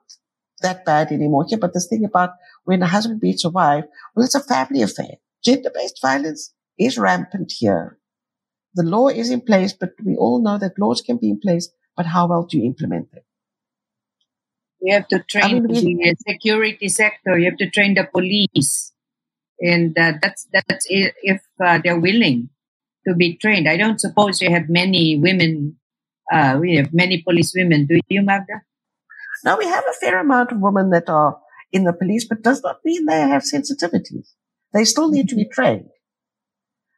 that 0.62 0.86
bad 0.86 1.12
anymore 1.12 1.46
here, 1.48 1.58
but 1.58 1.74
this 1.74 1.88
thing 1.88 2.06
about 2.06 2.34
when 2.64 2.84
a 2.84 2.88
husband 2.88 3.20
beats 3.20 3.46
a 3.46 3.50
wife, 3.50 3.86
well, 4.14 4.24
it's 4.24 4.36
a 4.36 4.44
family 4.44 4.84
affair. 4.84 5.16
Gender-based 5.44 6.00
violence 6.04 6.54
is 6.78 7.00
rampant 7.00 7.52
here. 7.58 7.98
The 8.76 8.84
law 8.84 9.08
is 9.08 9.32
in 9.32 9.42
place, 9.42 9.74
but 9.74 9.94
we 10.06 10.16
all 10.16 10.40
know 10.44 10.60
that 10.60 10.78
laws 10.78 11.02
can 11.02 11.18
be 11.18 11.32
in 11.32 11.40
place, 11.40 11.72
but 11.96 12.06
how 12.06 12.28
well 12.28 12.44
do 12.44 12.60
you 12.60 12.66
implement 12.66 13.12
them? 13.12 13.24
You 14.84 14.94
have 14.94 15.08
to 15.08 15.24
train 15.24 15.64
mean, 15.64 15.98
the 15.98 16.16
security 16.28 16.90
sector. 16.90 17.40
You 17.40 17.46
have 17.46 17.58
to 17.58 17.72
train 17.72 17.96
the 17.96 18.04
police, 18.04 18.94
and 19.60 19.98
uh, 19.98 20.14
that's 20.22 20.48
that's 20.54 20.86
if 20.90 21.42
uh, 21.60 21.80
they're 21.84 22.00
willing 22.00 22.52
to 23.08 23.16
be 23.16 23.38
trained. 23.38 23.68
I 23.68 23.78
don't 23.78 24.00
suppose 24.00 24.42
you 24.42 24.52
have 24.52 24.70
many 24.70 25.18
women. 25.18 25.78
Uh, 26.32 26.58
we 26.60 26.76
have 26.76 26.94
many 26.94 27.22
police 27.22 27.54
women. 27.56 27.86
Do 27.86 28.00
you, 28.10 28.22
Magda? 28.22 28.62
Now 29.44 29.58
we 29.58 29.66
have 29.66 29.84
a 29.90 29.94
fair 29.94 30.20
amount 30.20 30.52
of 30.52 30.60
women 30.60 30.90
that 30.92 31.10
are 31.10 31.40
in 31.72 31.84
the 31.84 31.94
police, 31.94 32.26
but 32.28 32.42
does 32.42 32.62
not 32.64 32.78
mean 32.84 33.06
they 33.06 33.20
have 33.20 33.44
sensitivities. 33.44 34.34
They 34.74 34.84
still 34.84 35.10
need 35.10 35.30
to 35.30 35.36
be 35.36 35.46
trained. 35.46 35.90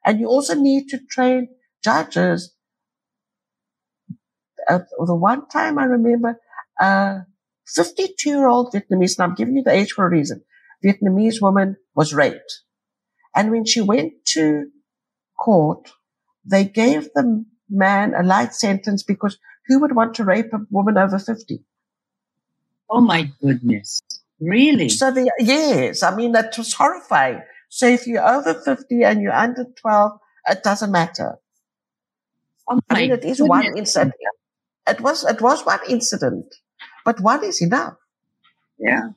And 0.05 0.19
you 0.19 0.27
also 0.27 0.55
need 0.55 0.87
to 0.89 0.99
train 1.09 1.49
judges. 1.83 2.55
Uh, 4.67 4.79
the 5.05 5.15
one 5.15 5.47
time 5.47 5.77
I 5.77 5.85
remember, 5.85 6.39
a 6.79 7.21
52 7.67 8.29
year 8.29 8.47
old 8.47 8.73
Vietnamese, 8.73 9.17
and 9.17 9.29
I'm 9.29 9.35
giving 9.35 9.57
you 9.57 9.63
the 9.63 9.71
age 9.71 9.91
for 9.91 10.05
a 10.05 10.09
reason, 10.09 10.43
Vietnamese 10.83 11.41
woman 11.41 11.75
was 11.95 12.13
raped. 12.13 12.61
And 13.35 13.51
when 13.51 13.65
she 13.65 13.81
went 13.81 14.13
to 14.33 14.67
court, 15.39 15.91
they 16.49 16.65
gave 16.65 17.09
the 17.13 17.45
man 17.69 18.13
a 18.15 18.23
light 18.23 18.53
sentence 18.53 19.03
because 19.03 19.37
who 19.67 19.79
would 19.79 19.95
want 19.95 20.15
to 20.15 20.23
rape 20.23 20.51
a 20.53 20.59
woman 20.69 20.97
over 20.97 21.19
50? 21.19 21.63
Oh 22.89 23.01
my 23.01 23.31
goodness! 23.41 24.01
Really? 24.39 24.89
So 24.89 25.11
the, 25.11 25.31
yes, 25.39 26.01
I 26.01 26.15
mean, 26.15 26.31
that 26.31 26.57
was 26.57 26.73
horrifying. 26.73 27.41
So 27.69 27.85
if 27.87 28.07
you're 28.07 28.25
over 28.27 28.53
50 28.55 29.03
and 29.03 29.21
you're 29.21 29.33
under 29.33 29.65
12, 29.65 30.19
it 30.49 30.63
doesn't 30.63 30.91
matter. 30.91 31.37
oh 32.67 32.79
I 32.89 33.01
mean, 33.01 33.11
it 33.11 33.25
is 33.25 33.41
one 33.41 33.65
incident. 33.77 34.13
It 34.87 35.01
was, 35.01 35.23
it 35.23 35.39
was 35.41 35.63
one 35.65 35.79
incident, 35.87 36.55
but 37.05 37.19
one 37.21 37.43
is 37.43 37.61
enough. 37.61 37.93
Yeah. 38.79 39.09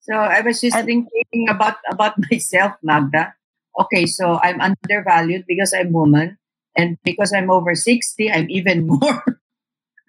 So 0.00 0.14
I 0.14 0.40
was 0.42 0.60
just 0.60 0.76
And- 0.76 0.86
thinking 0.86 1.48
about 1.50 1.78
about 1.90 2.14
myself, 2.30 2.74
Magda. 2.82 3.34
Okay, 3.80 4.06
so 4.06 4.38
I'm 4.40 4.60
undervalued 4.60 5.44
because 5.48 5.74
I'm 5.74 5.90
woman, 5.92 6.38
and 6.76 6.98
because 7.04 7.32
I'm 7.32 7.50
over 7.50 7.74
sixty, 7.74 8.30
I'm 8.30 8.48
even 8.50 8.86
more. 8.88 9.24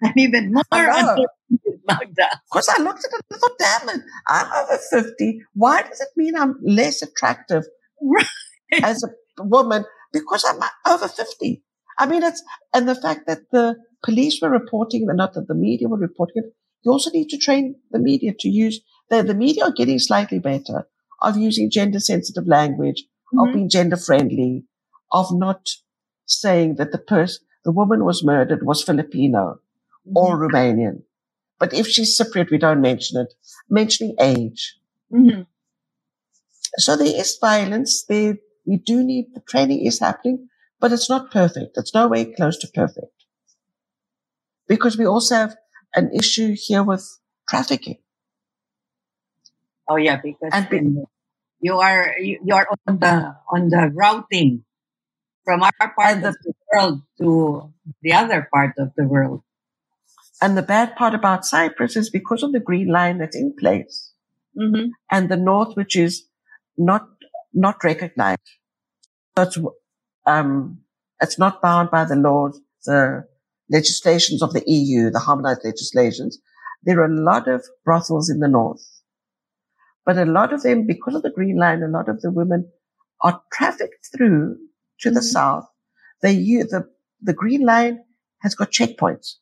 I'm 0.02 0.12
even 0.16 0.52
more 0.52 0.62
I 0.72 0.84
know. 1.02 1.26
undervalued, 1.26 1.80
Magda. 1.86 2.28
Because 2.52 2.68
I 2.68 2.82
looked 2.82 3.04
at 3.04 3.12
it 3.12 3.24
and 3.30 3.40
thought, 3.40 3.58
damn 3.58 3.88
it, 3.96 4.02
I'm 4.28 4.52
over 4.64 4.78
50. 4.78 5.40
Why 5.54 5.82
does 5.82 6.00
it 6.00 6.08
mean 6.16 6.36
I'm 6.36 6.56
less 6.62 7.02
attractive 7.02 7.64
Right. 8.00 8.26
as 8.82 9.02
a 9.02 9.42
woman? 9.42 9.84
Because 10.12 10.44
I'm 10.48 10.60
over 10.92 11.08
50. 11.08 11.62
I 11.98 12.06
mean, 12.06 12.22
it's, 12.22 12.42
and 12.72 12.88
the 12.88 12.94
fact 12.94 13.26
that 13.26 13.50
the 13.50 13.76
police 14.04 14.38
were 14.40 14.50
reporting, 14.50 15.04
not 15.06 15.34
that 15.34 15.48
the 15.48 15.54
media 15.54 15.88
were 15.88 15.98
reporting 15.98 16.44
it, 16.44 16.52
you 16.84 16.92
also 16.92 17.10
need 17.10 17.28
to 17.30 17.38
train 17.38 17.74
the 17.90 17.98
media 17.98 18.32
to 18.38 18.48
use, 18.48 18.80
the, 19.10 19.24
the 19.24 19.34
media 19.34 19.64
are 19.64 19.72
getting 19.72 19.98
slightly 19.98 20.38
better 20.38 20.86
of 21.20 21.36
using 21.36 21.70
gender 21.72 21.98
sensitive 21.98 22.46
language, 22.46 23.02
of 23.36 23.48
Mhm. 23.48 23.52
being 23.54 23.68
gender 23.68 23.96
friendly, 23.96 24.64
of 25.10 25.26
not 25.32 25.66
saying 26.28 26.76
that 26.76 26.92
the 26.92 26.98
person, 26.98 27.44
the 27.64 27.72
woman 27.72 28.04
was 28.04 28.24
murdered 28.24 28.64
was 28.64 28.84
Filipino 28.84 29.60
or 30.14 30.38
Romanian. 30.38 31.02
But 31.58 31.74
if 31.74 31.88
she's 31.88 32.16
Cypriot, 32.18 32.50
we 32.50 32.58
don't 32.58 32.80
mention 32.80 33.20
it. 33.20 33.34
Mentioning 33.68 34.16
age. 34.20 34.78
Mhm. 35.12 35.46
So 36.78 36.96
there 36.96 37.14
is 37.20 37.36
violence. 37.40 38.04
There, 38.04 38.38
we 38.66 38.76
do 38.78 39.02
need, 39.04 39.34
the 39.34 39.40
training 39.40 39.84
is 39.84 40.00
happening, 40.00 40.48
but 40.80 40.92
it's 40.92 41.08
not 41.10 41.30
perfect. 41.30 41.76
It's 41.76 41.94
nowhere 41.94 42.26
close 42.36 42.58
to 42.58 42.68
perfect. 42.68 43.12
Because 44.68 44.96
we 44.96 45.06
also 45.06 45.34
have 45.34 45.56
an 45.94 46.10
issue 46.14 46.54
here 46.56 46.82
with 46.84 47.04
trafficking. 47.48 47.98
Oh 49.88 49.96
yeah, 49.96 50.20
because 50.22 50.50
And 50.52 50.68
be- 50.68 51.02
you 51.60 51.78
are 51.78 52.14
you 52.18 52.54
are 52.54 52.68
on 52.86 52.98
the 52.98 53.36
on 53.50 53.68
the 53.68 53.90
routing 53.94 54.64
from 55.48 55.62
our 55.62 55.94
part 55.98 56.22
of 56.22 56.34
the 56.44 56.52
world 56.70 57.00
to 57.16 57.72
the 58.02 58.12
other 58.12 58.46
part 58.52 58.74
of 58.76 58.92
the 58.98 59.04
world. 59.04 59.40
And 60.42 60.58
the 60.58 60.62
bad 60.62 60.94
part 60.94 61.14
about 61.14 61.46
Cyprus 61.46 61.96
is 61.96 62.10
because 62.10 62.42
of 62.42 62.52
the 62.52 62.60
green 62.60 62.88
line 62.88 63.16
that's 63.16 63.34
in 63.36 63.54
place 63.58 64.12
Mm-hmm. 64.58 64.88
and 65.12 65.28
the 65.28 65.36
north, 65.36 65.76
which 65.76 65.94
is 65.94 66.24
not, 66.76 67.06
not 67.54 67.84
recognized. 67.84 68.40
So 69.36 69.42
it's, 69.44 69.58
um, 70.26 70.80
it's 71.20 71.38
not 71.38 71.62
bound 71.62 71.92
by 71.92 72.04
the 72.04 72.16
laws, 72.16 72.60
the 72.84 73.24
legislations 73.70 74.42
of 74.42 74.52
the 74.52 74.64
EU, 74.66 75.10
the 75.10 75.20
harmonized 75.20 75.60
legislations. 75.64 76.40
There 76.82 77.00
are 77.00 77.04
a 77.04 77.22
lot 77.22 77.46
of 77.46 77.64
brothels 77.84 78.28
in 78.28 78.40
the 78.40 78.48
north, 78.48 78.84
but 80.04 80.18
a 80.18 80.24
lot 80.24 80.52
of 80.52 80.62
them, 80.62 80.86
because 80.86 81.14
of 81.14 81.22
the 81.22 81.30
green 81.30 81.56
line, 81.56 81.82
a 81.84 81.88
lot 81.88 82.08
of 82.08 82.20
the 82.20 82.32
women 82.32 82.70
are 83.22 83.40
trafficked 83.52 84.08
through 84.14 84.56
to 85.00 85.10
the 85.10 85.22
south. 85.22 85.66
They 86.22 86.32
use 86.32 86.68
the, 86.70 86.88
the 87.22 87.32
green 87.34 87.64
line 87.64 88.04
has 88.42 88.54
got 88.54 88.70
checkpoints. 88.72 89.36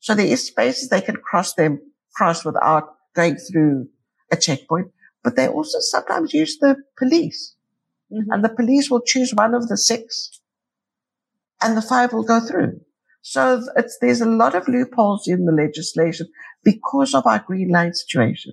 So 0.00 0.14
there 0.14 0.26
is 0.26 0.46
spaces 0.46 0.88
they 0.88 1.00
can 1.02 1.16
cross 1.16 1.54
them, 1.54 1.80
cross 2.14 2.44
without 2.44 2.94
going 3.14 3.36
through 3.36 3.88
a 4.32 4.36
checkpoint, 4.36 4.90
but 5.22 5.36
they 5.36 5.48
also 5.48 5.78
sometimes 5.80 6.32
use 6.34 6.58
the 6.58 6.76
police 6.98 7.54
Mhm. 8.12 8.26
and 8.30 8.44
the 8.44 8.48
police 8.50 8.90
will 8.90 9.00
choose 9.02 9.34
one 9.34 9.54
of 9.54 9.68
the 9.68 9.76
six 9.76 10.40
and 11.62 11.76
the 11.76 11.82
five 11.82 12.12
will 12.12 12.22
go 12.22 12.40
through. 12.40 12.80
So 13.22 13.62
it's, 13.76 13.98
there's 14.00 14.20
a 14.20 14.26
lot 14.26 14.54
of 14.54 14.68
loopholes 14.68 15.26
in 15.26 15.44
the 15.44 15.52
legislation 15.52 16.28
because 16.62 17.14
of 17.14 17.26
our 17.26 17.40
green 17.40 17.70
line 17.70 17.94
situation. 17.94 18.52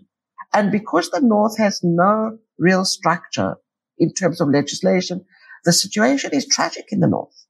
And 0.53 0.71
because 0.71 1.09
the 1.09 1.19
North 1.21 1.57
has 1.57 1.81
no 1.83 2.37
real 2.57 2.85
structure 2.85 3.55
in 3.97 4.13
terms 4.13 4.41
of 4.41 4.49
legislation, 4.49 5.25
the 5.65 5.73
situation 5.73 6.31
is 6.33 6.47
tragic 6.47 6.85
in 6.91 6.99
the 6.99 7.07
North. 7.07 7.45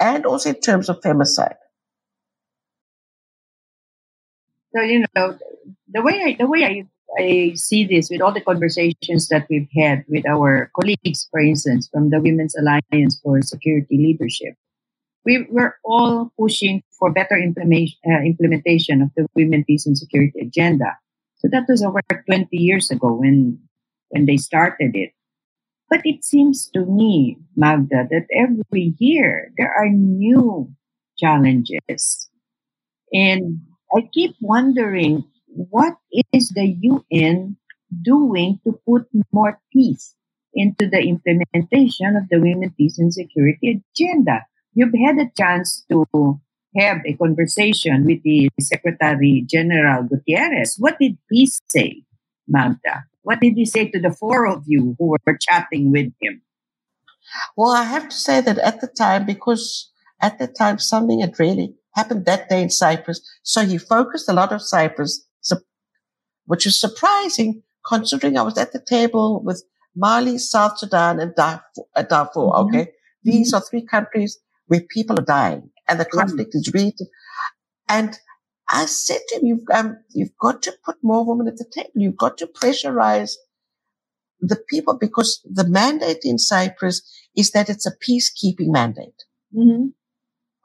And 0.00 0.26
also 0.26 0.50
in 0.50 0.60
terms 0.60 0.88
of 0.88 1.00
femicide. 1.00 1.56
So 4.74 4.82
you 4.82 5.04
know 5.14 5.38
the 5.88 6.02
way 6.02 6.20
I 6.24 6.36
the 6.36 6.48
way 6.48 6.64
I 6.64 6.84
I 7.16 7.52
see 7.54 7.86
this 7.86 8.10
with 8.10 8.20
all 8.20 8.32
the 8.32 8.40
conversations 8.40 9.28
that 9.28 9.46
we've 9.48 9.68
had 9.76 10.04
with 10.08 10.26
our 10.26 10.70
colleagues, 10.74 11.28
for 11.30 11.38
instance, 11.38 11.88
from 11.92 12.10
the 12.10 12.20
Women's 12.20 12.56
Alliance 12.56 13.20
for 13.22 13.40
Security 13.40 13.96
Leadership, 13.96 14.54
we 15.24 15.46
were 15.48 15.76
all 15.84 16.32
pushing 16.36 16.82
for 16.98 17.12
better 17.12 17.36
implementation 17.36 17.98
uh, 18.06 18.20
implementation 18.24 19.00
of 19.00 19.10
the 19.16 19.26
Women, 19.36 19.64
Peace, 19.64 19.86
and 19.86 19.96
Security 19.96 20.40
agenda. 20.40 20.98
So 21.36 21.48
that 21.52 21.66
was 21.68 21.82
over 21.82 22.00
20 22.26 22.48
years 22.50 22.90
ago 22.90 23.14
when 23.14 23.60
when 24.08 24.26
they 24.26 24.36
started 24.36 24.94
it. 24.94 25.12
But 25.88 26.00
it 26.04 26.24
seems 26.24 26.68
to 26.70 26.84
me, 26.84 27.38
Magda, 27.56 28.08
that 28.10 28.26
every 28.34 28.94
year 28.98 29.52
there 29.56 29.72
are 29.72 29.88
new 29.88 30.72
challenges. 31.18 32.28
And 33.12 33.60
I 33.94 34.08
keep 34.12 34.34
wondering 34.40 35.24
what 35.46 35.94
is 36.32 36.50
the 36.50 36.76
UN 36.82 37.56
doing 38.02 38.60
to 38.64 38.78
put 38.86 39.06
more 39.32 39.60
peace 39.72 40.14
into 40.52 40.88
the 40.88 41.00
implementation 41.00 42.16
of 42.16 42.28
the 42.28 42.40
Women, 42.40 42.74
Peace 42.76 42.98
and 42.98 43.12
Security 43.12 43.82
agenda? 43.82 44.46
You've 44.72 44.94
had 45.06 45.18
a 45.18 45.30
chance 45.36 45.84
to 45.90 46.40
have 46.76 46.98
a 47.06 47.14
conversation 47.14 48.04
with 48.04 48.22
the 48.24 48.48
Secretary 48.60 49.44
General 49.48 50.04
Guterres. 50.04 50.74
What 50.78 50.98
did 50.98 51.18
he 51.30 51.48
say, 51.68 52.02
Magda? 52.48 53.04
What 53.24 53.40
did 53.40 53.54
he 53.54 53.66
say 53.66 53.88
to 53.88 54.00
the 54.00 54.12
four 54.12 54.46
of 54.46 54.62
you 54.66 54.94
who 54.98 55.06
were 55.08 55.38
chatting 55.40 55.90
with 55.90 56.12
him? 56.20 56.42
Well, 57.56 57.72
I 57.72 57.82
have 57.82 58.08
to 58.08 58.14
say 58.14 58.40
that 58.40 58.58
at 58.58 58.80
the 58.80 58.86
time, 58.86 59.26
because 59.26 59.90
at 60.20 60.38
the 60.38 60.46
time 60.46 60.78
something 60.78 61.20
had 61.20 61.38
really 61.38 61.74
happened 61.94 62.26
that 62.26 62.48
day 62.48 62.62
in 62.62 62.70
Cyprus, 62.70 63.20
so 63.42 63.64
he 63.64 63.78
focused 63.78 64.28
a 64.28 64.32
lot 64.32 64.52
of 64.52 64.62
Cyprus, 64.62 65.26
which 66.46 66.66
is 66.66 66.78
surprising 66.78 67.62
considering 67.86 68.36
I 68.36 68.42
was 68.42 68.58
at 68.58 68.72
the 68.72 68.80
table 68.80 69.42
with 69.42 69.64
Mali, 69.96 70.38
South 70.38 70.78
Sudan, 70.78 71.20
and 71.20 71.34
Darfur. 71.34 71.62
Uh, 71.94 72.02
Darfur 72.02 72.40
mm-hmm. 72.40 72.68
Okay, 72.68 72.92
these 73.22 73.52
mm-hmm. 73.52 73.56
are 73.56 73.68
three 73.68 73.84
countries 73.84 74.38
where 74.66 74.80
people 74.90 75.18
are 75.18 75.24
dying 75.24 75.70
and 75.88 76.00
the 76.00 76.04
conflict 76.04 76.50
mm-hmm. 76.50 76.58
is 76.58 76.72
really. 76.74 76.94
And 77.88 78.18
I 78.70 78.86
said 78.86 79.20
to 79.28 79.36
him, 79.36 79.46
you've, 79.46 79.64
um, 79.72 79.98
you've 80.10 80.36
got 80.40 80.62
to 80.62 80.72
put 80.84 80.96
more 81.02 81.24
women 81.24 81.48
at 81.48 81.56
the 81.56 81.66
table. 81.70 81.90
You've 81.94 82.16
got 82.16 82.38
to 82.38 82.46
pressurize 82.46 83.34
the 84.40 84.56
people 84.56 84.96
because 84.98 85.40
the 85.44 85.66
mandate 85.66 86.20
in 86.24 86.38
Cyprus 86.38 87.02
is 87.36 87.50
that 87.52 87.68
it's 87.68 87.86
a 87.86 87.96
peacekeeping 87.96 88.72
mandate. 88.72 89.24
Mm-hmm. 89.54 89.88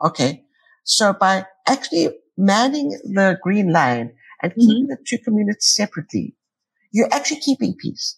Okay. 0.06 0.46
So 0.84 1.14
by 1.14 1.46
actually 1.68 2.10
manning 2.38 2.90
the 3.04 3.38
green 3.42 3.72
line 3.72 4.14
and 4.42 4.52
mm-hmm. 4.52 4.62
keeping 4.62 4.88
the 4.88 4.98
two 5.06 5.18
communities 5.18 5.68
separately, 5.76 6.36
you're 6.92 7.14
actually 7.14 7.42
keeping 7.42 7.76
peace. 7.76 8.18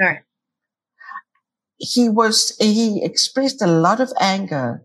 Right. 0.00 0.20
He 1.76 2.08
was, 2.08 2.56
he 2.58 3.04
expressed 3.04 3.62
a 3.62 3.66
lot 3.66 4.00
of 4.00 4.12
anger 4.20 4.84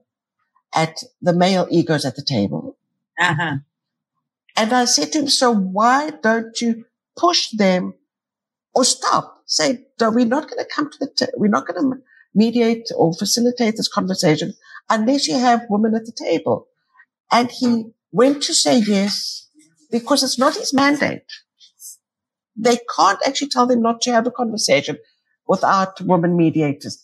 at 0.75 0.97
the 1.21 1.33
male 1.33 1.67
egos 1.71 2.05
at 2.05 2.15
the 2.15 2.23
table. 2.23 2.77
Uh-huh. 3.19 3.57
And 4.55 4.71
I 4.71 4.85
said 4.85 5.11
to 5.13 5.19
him, 5.19 5.29
so 5.29 5.53
why 5.53 6.11
don't 6.21 6.59
you 6.61 6.85
push 7.17 7.49
them 7.51 7.95
or 8.73 8.83
stop? 8.83 9.41
Say, 9.45 9.85
we're 9.99 10.25
not 10.25 10.49
going 10.49 10.63
to 10.63 10.69
come 10.73 10.89
to 10.91 10.97
the, 10.99 11.09
t- 11.15 11.31
we're 11.37 11.47
not 11.47 11.67
going 11.67 11.81
to 11.81 11.97
mediate 12.35 12.87
or 12.95 13.13
facilitate 13.13 13.77
this 13.77 13.87
conversation 13.87 14.53
unless 14.89 15.27
you 15.27 15.37
have 15.37 15.65
women 15.69 15.95
at 15.95 16.05
the 16.05 16.11
table. 16.11 16.67
And 17.31 17.49
he 17.51 17.85
went 18.11 18.43
to 18.43 18.53
say 18.53 18.79
yes 18.79 19.49
because 19.91 20.23
it's 20.23 20.39
not 20.39 20.55
his 20.55 20.73
mandate. 20.73 21.25
They 22.55 22.77
can't 22.95 23.19
actually 23.25 23.49
tell 23.49 23.65
them 23.65 23.81
not 23.81 24.01
to 24.01 24.11
have 24.11 24.27
a 24.27 24.31
conversation 24.31 24.97
without 25.47 25.99
women 26.01 26.37
mediators, 26.37 27.03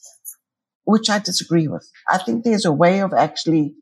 which 0.83 1.09
I 1.09 1.19
disagree 1.19 1.67
with. 1.67 1.89
I 2.07 2.19
think 2.19 2.43
there's 2.43 2.65
a 2.65 2.71
way 2.71 3.01
of 3.01 3.13
actually 3.13 3.73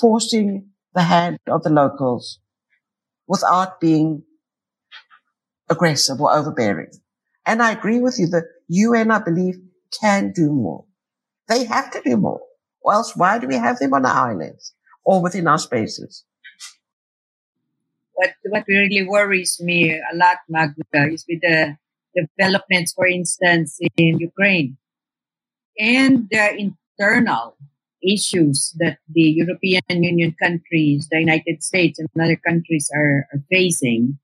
forcing 0.00 0.70
the 0.94 1.02
hand 1.02 1.38
of 1.46 1.62
the 1.62 1.70
locals 1.70 2.40
without 3.28 3.80
being 3.80 4.24
aggressive 5.70 6.20
or 6.20 6.34
overbearing. 6.34 6.90
And 7.46 7.62
I 7.62 7.72
agree 7.72 8.00
with 8.00 8.18
you 8.18 8.26
that 8.28 8.44
UN, 8.68 9.10
I 9.10 9.20
believe, 9.20 9.56
can 10.00 10.32
do 10.32 10.52
more. 10.52 10.84
They 11.48 11.64
have 11.64 11.90
to 11.92 12.02
do 12.04 12.16
more. 12.16 12.40
Or 12.80 12.94
else 12.94 13.14
why 13.14 13.38
do 13.38 13.46
we 13.46 13.56
have 13.56 13.78
them 13.78 13.94
on 13.94 14.04
our 14.04 14.30
islands 14.30 14.74
or 15.04 15.22
within 15.22 15.46
our 15.46 15.58
spaces? 15.58 16.24
What, 18.14 18.30
what 18.46 18.64
really 18.66 19.06
worries 19.06 19.60
me 19.60 19.92
a 19.92 20.16
lot, 20.16 20.38
Magda, 20.48 21.12
is 21.12 21.24
with 21.28 21.40
the 21.40 21.76
developments, 22.14 22.92
for 22.92 23.06
instance, 23.06 23.78
in 23.96 24.18
Ukraine 24.18 24.76
and 25.78 26.28
the 26.30 26.72
internal 26.98 27.56
issues 28.02 28.74
that 28.78 28.98
the 29.12 29.22
European 29.22 29.82
Union 29.88 30.34
countries, 30.40 31.08
the 31.10 31.18
United 31.18 31.62
States, 31.62 31.98
and 31.98 32.08
other 32.20 32.36
countries 32.36 32.90
are, 32.94 33.26
are 33.32 33.42
facing, 33.50 34.18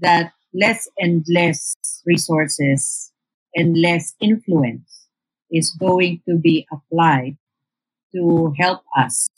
that 0.00 0.32
less 0.54 0.88
and 0.98 1.24
less 1.28 1.76
resources 2.06 3.12
and 3.54 3.76
less 3.76 4.14
influence 4.20 5.06
is 5.50 5.74
going 5.78 6.22
to 6.28 6.36
be 6.36 6.66
applied 6.72 7.36
to 8.14 8.52
help 8.58 8.82
us 8.96 9.28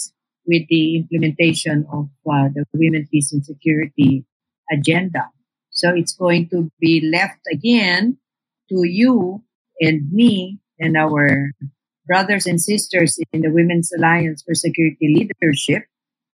with 0.46 0.62
the 0.68 0.96
implementation 0.96 1.86
of 1.92 2.08
uh, 2.30 2.48
the 2.54 2.64
Women, 2.74 3.06
Peace 3.10 3.32
and 3.32 3.44
Security 3.44 4.24
agenda. 4.70 5.28
So 5.70 5.94
it's 5.94 6.14
going 6.14 6.48
to 6.50 6.70
be 6.80 7.00
left 7.12 7.40
again 7.52 8.18
to 8.68 8.86
you 8.86 9.42
and 9.80 10.10
me 10.12 10.58
and 10.78 10.96
our 10.96 11.50
brothers 12.10 12.44
and 12.44 12.60
sisters 12.60 13.20
in 13.32 13.42
the 13.42 13.52
Women's 13.52 13.92
Alliance 13.96 14.42
for 14.42 14.52
Security 14.52 15.06
Leadership 15.14 15.84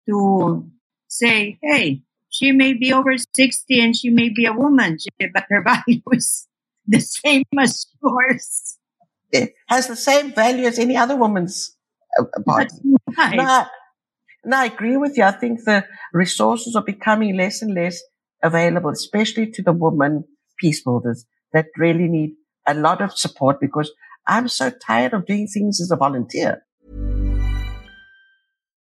to 0.07 0.69
say, 1.07 1.57
hey, 1.63 2.03
she 2.29 2.51
may 2.51 2.73
be 2.73 2.93
over 2.93 3.15
60 3.17 3.81
and 3.81 3.95
she 3.97 4.09
may 4.09 4.29
be 4.29 4.45
a 4.45 4.53
woman, 4.53 4.97
but 5.33 5.45
her 5.49 5.63
value 5.71 6.01
is 6.11 6.47
the 6.85 6.99
same 6.99 7.43
as 7.59 7.87
yours. 8.03 8.77
It 9.31 9.55
has 9.67 9.87
the 9.87 9.95
same 9.95 10.31
value 10.31 10.67
as 10.67 10.77
any 10.77 10.95
other 10.95 11.15
woman's 11.15 11.75
uh, 12.19 12.25
body. 12.45 12.69
Right. 13.17 13.35
No, 13.35 13.65
no, 14.45 14.57
I 14.57 14.65
agree 14.65 14.97
with 14.97 15.17
you. 15.17 15.23
I 15.23 15.31
think 15.31 15.63
the 15.63 15.85
resources 16.13 16.75
are 16.75 16.83
becoming 16.83 17.35
less 17.35 17.63
and 17.63 17.73
less 17.73 17.99
available, 18.43 18.91
especially 18.91 19.49
to 19.51 19.63
the 19.63 19.73
women 19.73 20.25
peace 20.59 20.83
builders 20.83 21.25
that 21.51 21.65
really 21.77 22.07
need 22.07 22.33
a 22.67 22.75
lot 22.75 23.01
of 23.01 23.17
support 23.17 23.59
because 23.59 23.91
I'm 24.27 24.47
so 24.47 24.69
tired 24.69 25.13
of 25.13 25.25
doing 25.25 25.47
things 25.47 25.81
as 25.81 25.91
a 25.91 25.97
volunteer. 25.97 26.63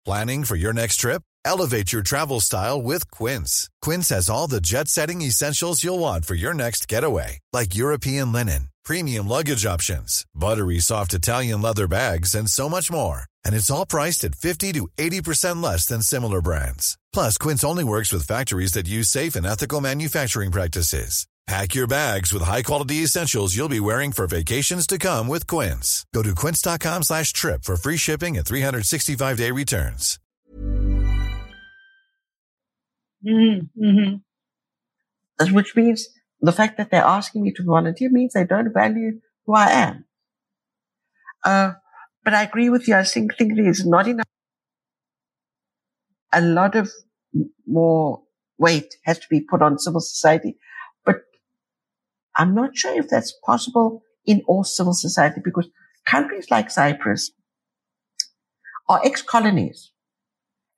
Planning 0.06 0.44
for 0.44 0.58
your 0.58 0.74
next 0.74 0.98
trip? 0.98 1.22
Elevate 1.46 1.94
your 1.94 2.04
travel 2.04 2.40
style 2.42 2.82
with 2.82 3.10
Quince. 3.12 3.70
Quince 3.82 4.10
has 4.10 4.30
all 4.30 4.48
the 4.48 4.62
jet 4.62 4.88
setting 4.88 5.22
essentials 5.22 5.84
you'll 5.84 6.00
want 6.00 6.26
for 6.26 6.36
your 6.36 6.54
next 6.54 6.88
getaway, 6.88 7.40
like 7.54 7.76
European 7.76 8.32
linen, 8.32 8.70
premium 8.84 9.28
luggage 9.28 9.66
options, 9.66 10.26
buttery 10.36 10.80
soft 10.80 11.14
Italian 11.14 11.62
leather 11.62 11.88
bags, 11.88 12.36
and 12.36 12.50
so 12.50 12.70
much 12.70 12.92
more. 12.92 13.24
And 13.46 13.56
it's 13.56 13.70
all 13.70 13.86
priced 13.86 14.24
at 14.24 14.36
50 14.36 14.74
to 14.74 14.88
80% 14.98 15.64
less 15.64 15.86
than 15.86 16.02
similar 16.02 16.42
brands. 16.42 16.98
Plus, 17.12 17.38
Quince 17.38 17.64
only 17.64 17.84
works 17.84 18.12
with 18.12 18.28
factories 18.28 18.74
that 18.74 18.88
use 18.88 19.10
safe 19.10 19.36
and 19.36 19.46
ethical 19.46 19.82
manufacturing 19.82 20.52
practices. 20.52 21.28
Pack 21.46 21.76
your 21.76 21.88
bags 21.88 22.32
with 22.32 22.42
high-quality 22.42 23.04
essentials 23.04 23.54
you'll 23.54 23.68
be 23.68 23.82
wearing 23.82 24.14
for 24.14 24.28
vacations 24.28 24.88
to 24.88 24.98
come 24.98 25.28
with 25.28 25.46
Quince. 25.46 26.06
Go 26.14 26.24
to 26.24 26.34
quince.com 26.34 27.04
slash 27.04 27.34
trip 27.34 27.64
for 27.66 27.76
free 27.76 27.98
shipping 27.98 28.38
and 28.38 28.46
365-day 28.46 29.52
returns. 29.52 30.20
Mm-hmm. 33.28 34.16
Which 35.54 35.76
means 35.76 36.08
the 36.42 36.54
fact 36.54 36.78
that 36.78 36.92
they're 36.92 37.04
asking 37.04 37.44
me 37.44 37.52
to 37.54 37.64
volunteer 37.64 38.10
means 38.10 38.34
they 38.34 38.46
don't 38.46 38.74
value 38.74 39.20
who 39.46 39.54
I 39.56 39.70
am. 39.72 40.06
Uh, 41.44 41.74
but 42.24 42.34
I 42.34 42.44
agree 42.44 42.70
with 42.70 42.88
you. 42.88 42.96
I 42.96 43.04
think, 43.04 43.36
think 43.38 43.58
there's 43.58 43.86
not 43.86 44.08
enough. 44.08 44.26
A 46.32 46.40
lot 46.42 46.76
of 46.76 46.90
more 47.68 48.24
weight 48.58 48.96
has 49.04 49.20
to 49.20 49.28
be 49.30 49.42
put 49.42 49.62
on 49.62 49.78
civil 49.78 50.00
society 50.00 50.56
I'm 52.36 52.56
not 52.56 52.76
sure 52.76 52.98
if 52.98 53.10
that's 53.10 53.34
possible 53.46 54.04
in 54.26 54.42
all 54.48 54.64
civil 54.64 54.94
society 54.94 55.42
because 55.44 55.70
countries 56.06 56.50
like 56.50 56.72
Cyprus 56.72 57.32
are 58.90 59.02
ex-colonies. 59.04 59.92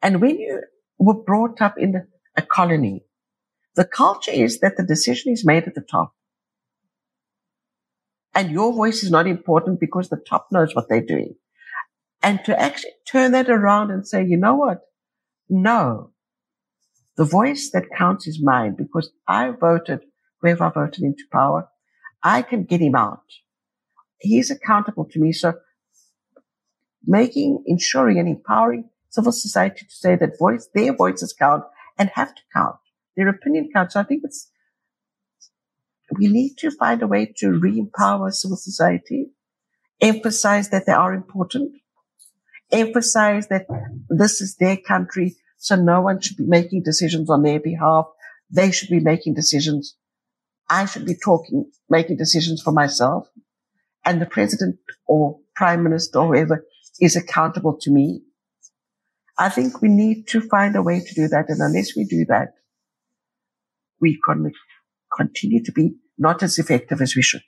And 0.02 0.22
when 0.22 0.38
you 0.38 0.62
were 1.00 1.24
brought 1.24 1.62
up 1.62 1.76
in 1.78 2.08
a 2.36 2.42
colony, 2.42 3.06
the 3.76 3.86
culture 3.86 4.32
is 4.32 4.60
that 4.60 4.78
the 4.78 4.84
decision 4.84 5.34
is 5.34 5.46
made 5.46 5.64
at 5.64 5.76
the 5.76 5.82
top. 5.82 6.14
And 8.34 8.52
your 8.52 8.74
voice 8.74 9.04
is 9.04 9.12
not 9.12 9.28
important 9.28 9.80
because 9.80 10.10
the 10.10 10.22
top 10.28 10.48
knows 10.52 10.76
what 10.76 10.90
they're 10.90 11.06
doing. 11.06 11.36
And 12.22 12.44
to 12.46 12.60
actually 12.60 12.92
turn 13.08 13.32
that 13.32 13.50
around 13.50 13.92
and 13.92 14.08
say, 14.08 14.26
you 14.26 14.38
know 14.38 14.56
what? 14.56 14.80
No. 15.50 16.12
The 17.18 17.24
voice 17.24 17.70
that 17.72 17.86
counts 17.98 18.28
is 18.28 18.42
mine 18.44 18.76
because 18.78 19.10
I 19.28 19.52
voted 19.52 20.02
I 20.44 20.70
voted 20.70 21.04
into 21.04 21.24
power, 21.32 21.68
I 22.24 22.42
can 22.42 22.64
get 22.64 22.82
him 22.82 22.96
out. 22.96 23.24
He's 24.20 24.52
accountable 24.52 25.06
to 25.06 25.20
me. 25.20 25.32
So 25.32 25.54
making, 27.06 27.64
ensuring 27.66 28.20
and 28.20 28.28
empowering 28.28 28.90
civil 29.10 29.32
society 29.32 29.86
to 29.86 29.96
say 29.96 30.16
that 30.16 30.38
voice, 30.40 30.70
their 30.74 30.96
voices 30.96 31.34
count 31.34 31.64
and 31.98 32.10
have 32.16 32.34
to 32.36 32.42
count. 32.54 32.76
Their 33.16 33.30
opinion 33.30 33.70
counts. 33.74 33.94
So 33.94 34.02
I 34.02 34.04
think 34.04 34.22
it's 34.24 34.50
we 36.12 36.28
need 36.28 36.56
to 36.58 36.72
find 36.72 37.02
a 37.02 37.08
way 37.08 37.34
to 37.38 37.52
re-empower 37.52 38.32
civil 38.32 38.58
society, 38.58 39.32
emphasize 40.02 40.70
that 40.70 40.86
they 40.86 40.92
are 40.92 41.14
important, 41.14 41.72
emphasize 42.72 43.48
that 43.48 43.66
this 44.10 44.42
is 44.42 44.56
their 44.58 44.78
country, 44.78 45.36
so 45.58 45.76
no 45.76 46.02
one 46.02 46.22
should 46.22 46.38
be 46.38 46.46
making 46.46 46.84
decisions 46.84 47.30
on 47.30 47.42
their 47.42 47.60
behalf. 47.60 48.06
They 48.52 48.72
should 48.72 48.90
be 48.90 49.00
making 49.00 49.34
decisions. 49.34 49.96
I 50.70 50.86
should 50.86 51.06
be 51.06 51.16
talking, 51.16 51.72
making 51.90 52.18
decisions 52.18 52.62
for 52.62 52.72
myself. 52.72 53.28
And 54.04 54.22
the 54.22 54.26
president 54.26 54.78
or 55.08 55.40
prime 55.56 55.84
minister 55.84 56.20
or 56.20 56.28
whoever 56.28 56.66
is 57.00 57.16
accountable 57.16 57.78
to 57.82 57.92
me. 57.92 58.22
I 59.38 59.50
think 59.50 59.82
we 59.82 59.90
need 59.90 60.28
to 60.30 60.42
find 60.42 60.76
a 60.76 60.84
way 60.84 61.00
to 61.00 61.16
do 61.16 61.28
that. 61.28 61.46
And 61.50 61.60
unless 61.60 61.96
we 61.96 62.06
do 62.06 62.26
that, 62.30 62.54
we 64.00 64.20
can 64.26 64.52
continue 65.16 65.64
to 65.64 65.72
be 65.72 65.96
not 66.18 66.44
as 66.44 66.58
effective 66.60 67.02
as 67.02 67.16
we 67.16 67.22
should. 67.22 67.44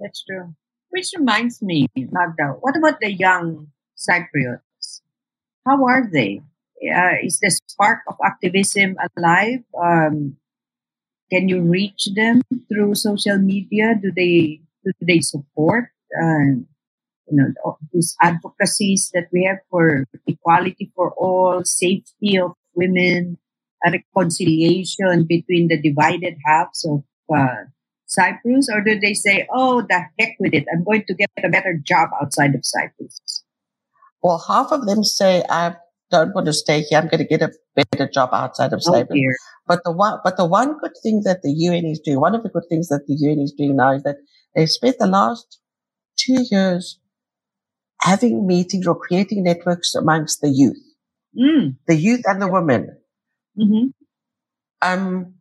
That's 0.00 0.24
true. 0.24 0.54
Which 0.90 1.10
reminds 1.16 1.62
me, 1.62 1.86
Magda, 1.96 2.56
what 2.60 2.76
about 2.76 3.00
the 3.00 3.12
young 3.12 3.68
Cypriots? 3.96 5.00
How 5.66 5.84
are 5.84 6.08
they? 6.12 6.42
Uh, 6.82 7.14
is 7.22 7.38
the 7.40 7.50
spark 7.68 8.00
of 8.08 8.16
activism 8.24 8.96
alive? 9.16 9.60
Um, 9.80 10.36
can 11.32 11.48
you 11.48 11.62
reach 11.62 12.08
them 12.14 12.42
through 12.68 12.94
social 12.94 13.38
media? 13.38 13.94
Do 13.96 14.12
they 14.12 14.60
do 14.84 14.92
they 15.00 15.20
support 15.20 15.88
uh, 16.12 16.60
you 17.30 17.36
know 17.40 17.78
these 17.92 18.14
advocacies 18.20 19.10
that 19.14 19.28
we 19.32 19.44
have 19.48 19.58
for 19.70 20.04
equality 20.26 20.92
for 20.94 21.12
all, 21.16 21.64
safety 21.64 22.36
of 22.36 22.52
women, 22.74 23.38
reconciliation 23.80 25.24
between 25.24 25.68
the 25.68 25.80
divided 25.80 26.36
halves 26.44 26.84
of 26.84 27.02
uh, 27.34 27.64
Cyprus, 28.06 28.68
or 28.68 28.82
do 28.82 29.00
they 29.00 29.14
say, 29.14 29.48
"Oh, 29.50 29.80
the 29.80 30.04
heck 30.18 30.36
with 30.38 30.52
it! 30.52 30.66
I'm 30.68 30.84
going 30.84 31.04
to 31.08 31.14
get 31.14 31.30
a 31.42 31.48
better 31.48 31.80
job 31.80 32.10
outside 32.20 32.54
of 32.54 32.60
Cyprus"? 32.64 33.44
Well, 34.22 34.44
half 34.46 34.70
of 34.70 34.84
them 34.84 35.02
say, 35.02 35.42
"I 35.48 35.76
don't 36.12 36.34
want 36.34 36.46
to 36.46 36.52
stay 36.52 36.82
here. 36.82 36.98
I'm 36.98 37.08
going 37.08 37.18
to 37.18 37.24
get 37.24 37.42
a 37.42 37.50
better 37.74 38.08
job 38.08 38.30
outside 38.32 38.72
of 38.72 38.80
oh, 38.86 39.04
But 39.66 39.80
the 39.84 39.92
one, 39.92 40.18
but 40.22 40.36
the 40.36 40.46
one 40.46 40.78
good 40.78 40.92
thing 41.02 41.22
that 41.24 41.42
the 41.42 41.50
UN 41.50 41.86
is 41.86 42.00
doing, 42.04 42.20
one 42.20 42.34
of 42.34 42.44
the 42.44 42.50
good 42.50 42.68
things 42.68 42.88
that 42.88 43.06
the 43.08 43.16
UN 43.18 43.40
is 43.40 43.52
doing 43.56 43.76
now 43.76 43.92
is 43.92 44.02
that 44.04 44.16
they've 44.54 44.70
spent 44.70 44.98
the 44.98 45.06
last 45.06 45.58
two 46.16 46.44
years 46.50 47.00
having 48.02 48.46
meetings 48.46 48.86
or 48.86 48.94
creating 48.94 49.42
networks 49.42 49.94
amongst 49.94 50.40
the 50.40 50.50
youth, 50.50 50.82
mm. 51.36 51.76
the 51.88 51.96
youth 51.96 52.22
and 52.26 52.40
the 52.40 52.48
women. 52.48 52.96
Mm-hmm. 53.58 53.88
Um, 54.82 55.34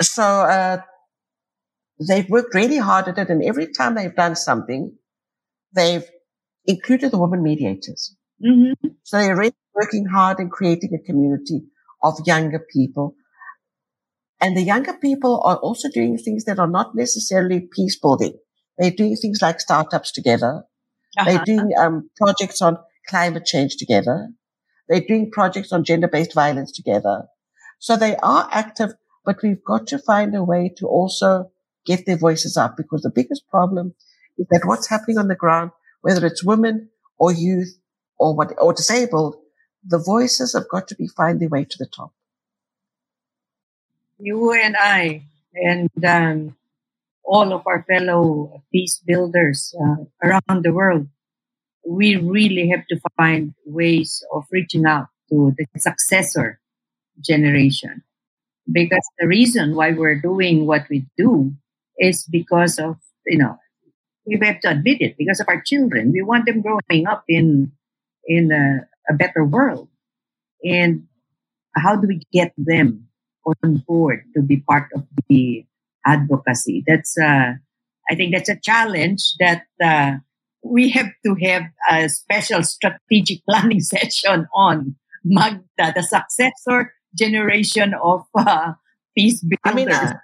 so, 0.00 0.22
uh, 0.22 0.80
they've 2.08 2.28
worked 2.28 2.54
really 2.54 2.78
hard 2.78 3.08
at 3.08 3.18
it. 3.18 3.28
And 3.28 3.42
every 3.44 3.68
time 3.72 3.94
they've 3.94 4.14
done 4.14 4.36
something, 4.36 4.96
they've 5.74 6.04
included 6.64 7.10
the 7.10 7.18
women 7.18 7.42
mediators. 7.42 8.16
Mm-hmm. 8.44 8.88
So 9.02 9.18
they're 9.18 9.36
really 9.36 9.54
working 9.74 10.06
hard 10.06 10.38
and 10.38 10.50
creating 10.50 10.94
a 10.94 11.04
community 11.04 11.62
of 12.02 12.18
younger 12.26 12.64
people. 12.72 13.14
And 14.40 14.56
the 14.56 14.62
younger 14.62 14.94
people 14.94 15.42
are 15.44 15.56
also 15.56 15.88
doing 15.90 16.16
things 16.16 16.44
that 16.44 16.58
are 16.58 16.66
not 16.66 16.94
necessarily 16.94 17.68
peace 17.72 17.98
building. 17.98 18.38
They're 18.78 18.90
doing 18.90 19.16
things 19.16 19.40
like 19.42 19.60
startups 19.60 20.12
together. 20.12 20.64
Uh-huh. 21.18 21.24
They're 21.24 21.44
doing 21.44 21.70
um, 21.78 22.08
projects 22.16 22.62
on 22.62 22.78
climate 23.08 23.44
change 23.44 23.76
together. 23.76 24.28
They're 24.88 25.04
doing 25.06 25.30
projects 25.30 25.72
on 25.72 25.84
gender-based 25.84 26.34
violence 26.34 26.72
together. 26.72 27.26
So 27.78 27.96
they 27.96 28.16
are 28.16 28.48
active, 28.50 28.92
but 29.24 29.42
we've 29.42 29.62
got 29.64 29.86
to 29.88 29.98
find 29.98 30.34
a 30.34 30.42
way 30.42 30.72
to 30.78 30.86
also 30.86 31.50
get 31.86 32.06
their 32.06 32.16
voices 32.16 32.56
up 32.56 32.76
because 32.76 33.02
the 33.02 33.10
biggest 33.10 33.48
problem 33.48 33.94
is 34.38 34.46
that 34.50 34.62
what's 34.64 34.88
happening 34.88 35.18
on 35.18 35.28
the 35.28 35.34
ground, 35.34 35.70
whether 36.00 36.24
it's 36.26 36.44
women 36.44 36.88
or 37.18 37.32
youth 37.32 37.79
or 38.20 38.36
what, 38.36 38.52
or 38.60 38.72
disabled, 38.72 39.36
the 39.82 39.98
voices 39.98 40.52
have 40.52 40.68
got 40.68 40.86
to 40.88 40.94
be 40.94 41.08
find 41.08 41.40
their 41.40 41.48
way 41.48 41.64
to 41.64 41.78
the 41.78 41.86
top. 41.86 42.12
You 44.18 44.52
and 44.52 44.76
I, 44.78 45.24
and 45.54 45.88
um, 46.04 46.56
all 47.24 47.52
of 47.54 47.66
our 47.66 47.82
fellow 47.88 48.62
peace 48.70 49.00
builders 49.04 49.74
uh, 49.80 50.04
around 50.22 50.62
the 50.62 50.72
world, 50.72 51.08
we 51.88 52.16
really 52.16 52.68
have 52.68 52.86
to 52.88 53.00
find 53.16 53.54
ways 53.64 54.22
of 54.34 54.44
reaching 54.52 54.84
out 54.84 55.08
to 55.30 55.54
the 55.56 55.66
successor 55.80 56.60
generation. 57.24 58.02
Because 58.70 59.08
the 59.18 59.26
reason 59.26 59.74
why 59.74 59.92
we're 59.92 60.20
doing 60.20 60.66
what 60.66 60.84
we 60.90 61.06
do 61.16 61.54
is 61.98 62.28
because 62.30 62.78
of, 62.78 62.96
you 63.26 63.38
know, 63.38 63.56
we 64.26 64.38
have 64.46 64.60
to 64.60 64.70
admit 64.70 65.00
it, 65.00 65.16
because 65.16 65.40
of 65.40 65.48
our 65.48 65.62
children. 65.64 66.12
We 66.12 66.20
want 66.22 66.44
them 66.44 66.60
growing 66.60 67.06
up 67.08 67.24
in, 67.26 67.72
in 68.30 68.52
a, 68.52 68.86
a 69.12 69.16
better 69.16 69.44
world. 69.44 69.88
And 70.62 71.08
how 71.74 71.96
do 71.96 72.06
we 72.06 72.22
get 72.32 72.52
them 72.56 73.08
on 73.44 73.82
board 73.86 74.22
to 74.36 74.42
be 74.42 74.58
part 74.58 74.88
of 74.94 75.04
the 75.28 75.66
advocacy? 76.06 76.84
That's, 76.86 77.18
uh, 77.18 77.54
I 78.08 78.14
think 78.14 78.32
that's 78.32 78.48
a 78.48 78.60
challenge 78.62 79.34
that 79.40 79.64
uh, 79.82 80.18
we 80.62 80.90
have 80.90 81.10
to 81.26 81.34
have 81.42 81.64
a 81.90 82.08
special 82.08 82.62
strategic 82.62 83.44
planning 83.48 83.80
session 83.80 84.46
on 84.54 84.94
Magda, 85.24 85.92
the 85.94 86.02
successor 86.02 86.92
generation 87.18 87.94
of 88.00 88.22
uh, 88.36 88.74
peace 89.16 89.42
builders. 89.42 89.58
I 89.64 89.74
mean, 89.74 89.92
I, 89.92 90.14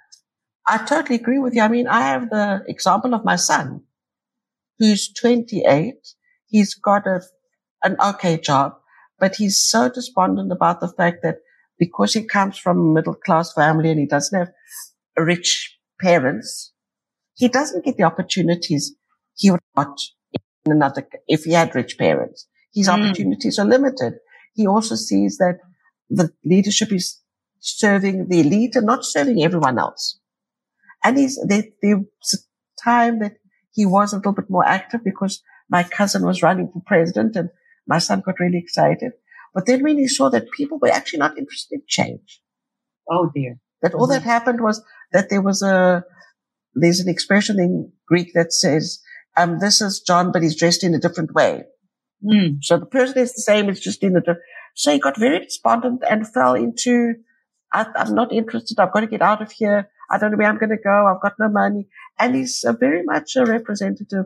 I 0.67 0.77
totally 0.85 1.15
agree 1.15 1.39
with 1.39 1.53
you. 1.55 1.61
I 1.61 1.67
mean, 1.67 1.87
I 1.87 2.01
have 2.01 2.29
the 2.29 2.63
example 2.67 3.13
of 3.13 3.25
my 3.25 3.35
son, 3.35 3.81
who's 4.79 5.11
28. 5.13 5.95
He's 6.47 6.73
got 6.75 7.05
a, 7.05 7.21
an 7.83 7.95
okay 8.03 8.37
job, 8.37 8.73
but 9.19 9.35
he's 9.35 9.61
so 9.61 9.89
despondent 9.89 10.51
about 10.51 10.79
the 10.79 10.87
fact 10.87 11.19
that 11.23 11.37
because 11.79 12.13
he 12.13 12.23
comes 12.23 12.57
from 12.57 12.79
a 12.79 12.93
middle 12.93 13.13
class 13.13 13.53
family 13.53 13.89
and 13.89 13.99
he 13.99 14.05
doesn't 14.05 14.37
have 14.37 14.51
rich 15.17 15.77
parents, 16.01 16.73
he 17.35 17.47
doesn't 17.47 17.85
get 17.85 17.97
the 17.97 18.03
opportunities 18.03 18.95
he 19.35 19.51
would 19.51 19.59
got 19.75 19.99
in 20.65 20.71
another, 20.71 21.07
if 21.27 21.43
he 21.43 21.53
had 21.53 21.75
rich 21.75 21.97
parents. 21.97 22.47
His 22.73 22.87
mm. 22.87 22.93
opportunities 22.93 23.59
are 23.59 23.65
limited. 23.65 24.13
He 24.53 24.67
also 24.67 24.95
sees 24.95 25.37
that 25.37 25.59
the 26.09 26.31
leadership 26.43 26.91
is 26.91 27.21
serving 27.59 28.27
the 28.29 28.39
elite 28.39 28.75
and 28.75 28.85
not 28.85 29.05
serving 29.05 29.43
everyone 29.43 29.77
else. 29.77 30.19
And 31.03 31.17
he's, 31.17 31.39
there, 31.47 31.63
there 31.81 31.97
was 31.97 32.33
a 32.33 32.83
time 32.83 33.19
that 33.19 33.33
he 33.71 33.85
was 33.85 34.13
a 34.13 34.17
little 34.17 34.33
bit 34.33 34.49
more 34.49 34.65
active 34.65 35.03
because 35.03 35.43
my 35.69 35.83
cousin 35.83 36.25
was 36.25 36.41
running 36.41 36.69
for 36.71 36.81
president 36.85 37.35
and 37.35 37.49
my 37.87 37.99
son 37.99 38.21
got 38.25 38.39
really 38.39 38.57
excited. 38.57 39.13
But 39.53 39.65
then 39.65 39.83
when 39.83 39.97
he 39.97 40.07
saw 40.07 40.29
that 40.29 40.51
people 40.51 40.77
were 40.79 40.91
actually 40.91 41.19
not 41.19 41.37
interested 41.37 41.75
in 41.75 41.81
change. 41.87 42.41
Oh 43.09 43.31
dear. 43.33 43.59
That 43.81 43.93
all 43.93 44.07
mm-hmm. 44.07 44.13
that 44.13 44.23
happened 44.23 44.61
was 44.61 44.83
that 45.13 45.29
there 45.29 45.41
was 45.41 45.61
a, 45.61 46.03
there's 46.73 46.99
an 46.99 47.09
expression 47.09 47.59
in 47.59 47.91
Greek 48.07 48.33
that 48.33 48.53
says, 48.53 48.99
um, 49.35 49.59
this 49.59 49.81
is 49.81 50.01
John, 50.01 50.31
but 50.31 50.41
he's 50.41 50.57
dressed 50.57 50.83
in 50.83 50.93
a 50.93 50.99
different 50.99 51.33
way. 51.33 51.63
Mm. 52.23 52.57
So 52.61 52.77
the 52.77 52.85
person 52.85 53.19
is 53.19 53.33
the 53.33 53.41
same, 53.41 53.69
it's 53.69 53.79
just 53.79 54.03
in 54.03 54.15
a 54.15 54.19
different, 54.19 54.41
so 54.75 54.91
he 54.91 54.99
got 54.99 55.17
very 55.17 55.39
despondent 55.39 56.03
and 56.09 56.31
fell 56.31 56.53
into, 56.53 57.15
I, 57.73 57.85
am 57.95 58.15
not 58.15 58.31
interested. 58.31 58.79
I've 58.79 58.93
got 58.93 59.01
to 59.01 59.07
get 59.07 59.21
out 59.21 59.41
of 59.41 59.51
here. 59.51 59.89
I 60.09 60.17
don't 60.17 60.31
know 60.31 60.37
where 60.37 60.47
I'm 60.47 60.57
going 60.57 60.69
to 60.69 60.77
go. 60.77 61.07
I've 61.07 61.21
got 61.21 61.33
no 61.39 61.49
money. 61.49 61.87
And 62.17 62.35
he's 62.35 62.63
very 62.79 63.03
much 63.03 63.35
a 63.35 63.45
representative, 63.45 64.25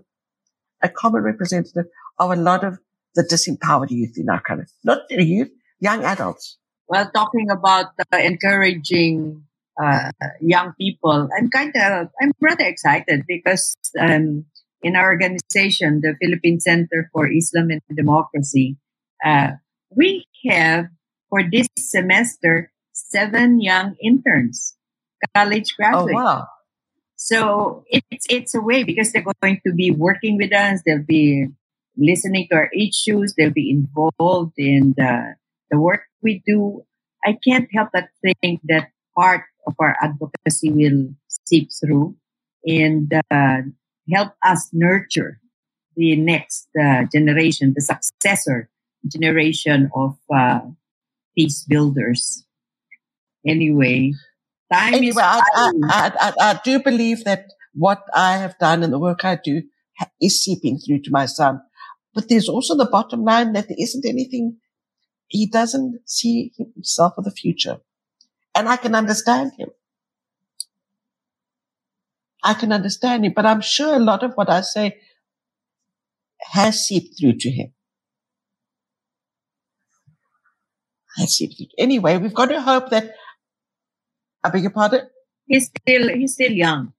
a 0.82 0.90
common 0.90 1.24
representative 1.24 1.86
of 2.20 2.32
a 2.32 2.36
lot 2.36 2.64
of 2.64 2.80
the 3.16 3.24
disempowered 3.24 3.92
youth 3.92 4.18
in 4.18 4.30
our 4.30 4.42
country. 4.42 4.68
Not 4.84 5.10
the 5.10 5.24
youth, 5.24 5.52
young 5.80 6.04
adults. 6.04 6.58
Well, 6.88 7.10
talking 7.14 7.50
about 7.50 7.88
uh, 8.12 8.18
encouraging 8.18 9.44
uh, 9.82 10.12
young 10.42 10.74
people, 10.80 11.30
I'm 11.38 11.50
kind 11.50 11.74
of, 11.76 12.10
I'm 12.22 12.32
rather 12.42 12.66
excited 12.66 13.24
because 13.28 13.76
um, 14.00 14.46
in 14.82 14.96
our 14.96 15.12
organization, 15.12 16.02
the 16.02 16.16
Philippine 16.22 16.60
Center 16.60 17.10
for 17.14 17.32
Islam 17.32 17.70
and 17.70 17.82
Democracy, 17.96 18.78
uh, 19.24 19.52
we 19.96 20.26
have 20.50 20.88
for 21.30 21.44
this 21.50 21.68
semester 21.78 22.72
seven 22.92 23.62
young 23.62 23.96
interns, 24.04 24.76
college 25.34 25.76
graduates. 25.78 26.14
Oh, 26.14 26.24
wow. 26.24 26.48
So 27.16 27.86
it's 27.88 28.26
it's 28.30 28.56
a 28.56 28.62
way 28.62 28.84
because 28.84 29.12
they're 29.12 29.24
going 29.44 29.62
to 29.66 29.74
be 29.74 29.92
working 29.92 30.38
with 30.38 30.52
us. 30.54 30.82
They'll 30.84 31.04
be 31.04 31.48
listening 31.98 32.48
to 32.52 32.58
our 32.58 32.70
issues. 32.76 33.34
They'll 33.38 33.52
be 33.52 33.70
involved 33.70 34.54
in 34.58 34.94
the, 34.98 35.36
the 35.70 35.80
work 35.80 36.02
we 36.22 36.42
do. 36.46 36.84
I 37.26 37.38
can't 37.48 37.70
help 37.74 37.90
but 37.94 38.10
think 38.42 38.62
that 38.66 38.90
part 39.18 39.44
of 39.68 39.76
our 39.80 39.96
advocacy 40.02 40.72
will 40.72 41.10
seep 41.46 41.70
through 41.80 42.16
and 42.66 43.12
uh, 43.30 43.62
help 44.12 44.34
us 44.44 44.70
nurture 44.74 45.40
the 45.96 46.16
next 46.16 46.68
uh, 46.82 47.04
generation, 47.14 47.74
the 47.76 47.82
successor 47.82 48.70
generation 49.08 49.90
of 49.96 50.18
uh, 50.34 50.62
peace 51.36 51.66
builders. 51.68 52.46
Anyway, 53.46 54.14
Time 54.72 54.94
anyway, 54.94 55.24
I, 55.24 55.42
I, 55.56 55.72
I, 55.84 56.34
I, 56.40 56.60
do 56.64 56.80
believe 56.80 57.26
that 57.26 57.48
what 57.74 58.04
I 58.14 58.38
have 58.38 58.58
done 58.58 58.84
and 58.84 58.94
the 58.94 59.00
work 59.00 59.26
I 59.26 59.36
do 59.36 59.64
is 60.22 60.42
seeping 60.42 60.78
through 60.78 61.00
to 61.02 61.12
my 61.12 61.26
son. 61.26 61.62
But 62.14 62.28
there's 62.30 62.50
also 62.50 62.76
the 62.76 62.90
bottom 62.92 63.24
line 63.24 63.54
that 63.54 63.68
there 63.68 63.78
isn't 63.80 64.06
anything, 64.06 64.58
he 65.28 65.48
doesn't 65.48 66.00
see 66.06 66.52
himself 66.58 67.14
for 67.16 67.22
the 67.22 67.32
future. 67.32 67.78
And 68.54 68.68
I 68.68 68.76
can 68.76 68.96
understand 68.96 69.54
him. 69.58 69.70
I 72.44 72.54
can 72.54 72.74
understand 72.74 73.26
him, 73.26 73.34
but 73.36 73.46
I'm 73.46 73.62
sure 73.62 73.96
a 73.96 74.00
lot 74.00 74.24
of 74.24 74.34
what 74.34 74.50
I 74.50 74.62
say 74.62 75.00
has 76.52 76.86
seeped 76.86 77.20
through 77.20 77.38
to 77.38 77.52
him. 77.52 77.74
Has 81.18 81.36
seeped 81.36 81.58
through. 81.58 81.68
Anyway, 81.78 82.18
we've 82.18 82.34
got 82.34 82.48
to 82.48 82.60
hope 82.60 82.90
that, 82.90 83.14
I 84.44 84.50
beg 84.50 84.64
your 84.64 84.72
pardon? 84.72 85.08
He's 85.46 85.68
still, 85.68 86.10
he's 86.10 86.34
still 86.34 86.52
young. 86.52 86.94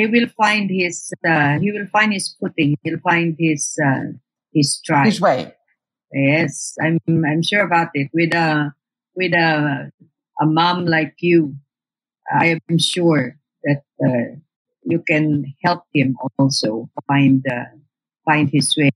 He 0.00 0.06
will 0.06 0.28
find 0.28 0.70
his, 0.70 1.12
uh, 1.28 1.58
he 1.58 1.72
will 1.72 1.86
find 1.92 2.10
his 2.10 2.34
footing. 2.40 2.74
He'll 2.82 3.00
find 3.00 3.36
his, 3.38 3.76
uh, 3.84 4.16
his 4.50 4.76
stride. 4.76 5.04
His 5.04 5.20
way. 5.20 5.52
Yes, 6.10 6.74
I'm, 6.80 6.98
I'm 7.06 7.42
sure 7.42 7.60
about 7.60 7.90
it. 7.92 8.08
With 8.14 8.32
a, 8.32 8.72
with 9.14 9.34
a, 9.34 9.92
a 10.40 10.46
mom 10.46 10.86
like 10.86 11.16
you, 11.18 11.54
I 12.32 12.56
am 12.70 12.78
sure 12.78 13.36
that 13.64 13.82
uh, 14.02 14.40
you 14.84 15.02
can 15.06 15.44
help 15.62 15.84
him 15.92 16.16
also 16.38 16.88
find 17.06 17.44
uh, 17.46 17.76
find 18.24 18.48
his 18.50 18.74
way. 18.76 18.90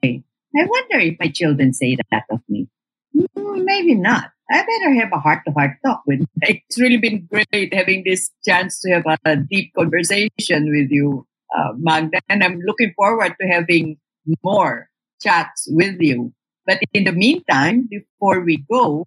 I 0.57 0.65
wonder 0.65 0.99
if 1.01 1.17
my 1.21 1.29
children 1.29 1.75
say 1.75 1.97
that 2.11 2.25
of 2.31 2.41
me. 2.49 2.69
Mm, 3.15 3.65
maybe 3.65 3.95
not. 3.95 4.31
I 4.51 4.63
better 4.63 4.95
have 5.01 5.11
a 5.13 5.19
heart 5.19 5.41
to 5.47 5.53
heart 5.53 5.79
talk 5.85 6.03
with 6.07 6.21
them. 6.21 6.29
It's 6.43 6.79
really 6.81 6.99
been 6.99 7.27
great 7.31 7.73
having 7.73 8.05
this 8.05 8.31
chance 8.45 8.81
to 8.81 8.91
have 8.93 9.05
a 9.25 9.37
deep 9.37 9.73
conversation 9.75 10.71
with 10.71 10.91
you, 10.91 11.27
uh, 11.57 11.73
Magda, 11.77 12.21
and 12.29 12.45
I'm 12.45 12.61
looking 12.61 12.93
forward 12.97 13.35
to 13.41 13.47
having 13.49 13.97
more 14.43 14.89
chats 15.23 15.67
with 15.71 15.97
you. 16.01 16.33
But 16.67 16.81
in 16.93 17.05
the 17.05 17.13
meantime, 17.13 17.89
before 17.91 18.41
we 18.41 18.65
go, 18.71 19.07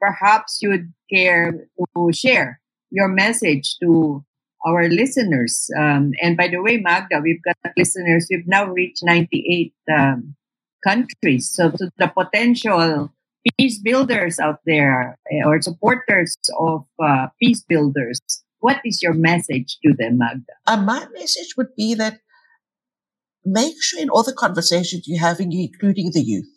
perhaps 0.00 0.58
you'd 0.62 0.92
care 1.12 1.66
to 1.96 2.12
share 2.12 2.60
your 2.90 3.08
message 3.08 3.76
to 3.82 4.24
our 4.66 4.88
listeners. 4.88 5.70
Um, 5.78 6.12
and 6.22 6.36
by 6.36 6.48
the 6.48 6.60
way, 6.62 6.76
Magda, 6.78 7.20
we've 7.22 7.42
got 7.42 7.56
listeners. 7.76 8.26
We've 8.30 8.46
now 8.46 8.66
reached 8.66 9.02
98 9.02 9.74
um, 9.92 10.34
countries. 10.84 11.50
So 11.50 11.70
to 11.70 11.90
the 11.98 12.08
potential 12.08 13.10
peace 13.58 13.78
builders 13.78 14.38
out 14.38 14.60
there 14.66 15.18
eh, 15.30 15.42
or 15.44 15.60
supporters 15.60 16.36
of 16.58 16.84
uh, 17.02 17.28
peace 17.40 17.62
builders, 17.62 18.20
what 18.58 18.80
is 18.84 19.02
your 19.02 19.14
message 19.14 19.78
to 19.82 19.94
them, 19.98 20.18
Magda? 20.18 20.52
Uh, 20.66 20.76
my 20.76 21.06
message 21.14 21.54
would 21.56 21.74
be 21.76 21.94
that 21.94 22.20
make 23.44 23.82
sure 23.82 24.00
in 24.00 24.10
all 24.10 24.22
the 24.22 24.34
conversations 24.34 25.04
you're 25.06 25.20
having, 25.20 25.52
including 25.52 26.10
the 26.12 26.20
youth, 26.20 26.48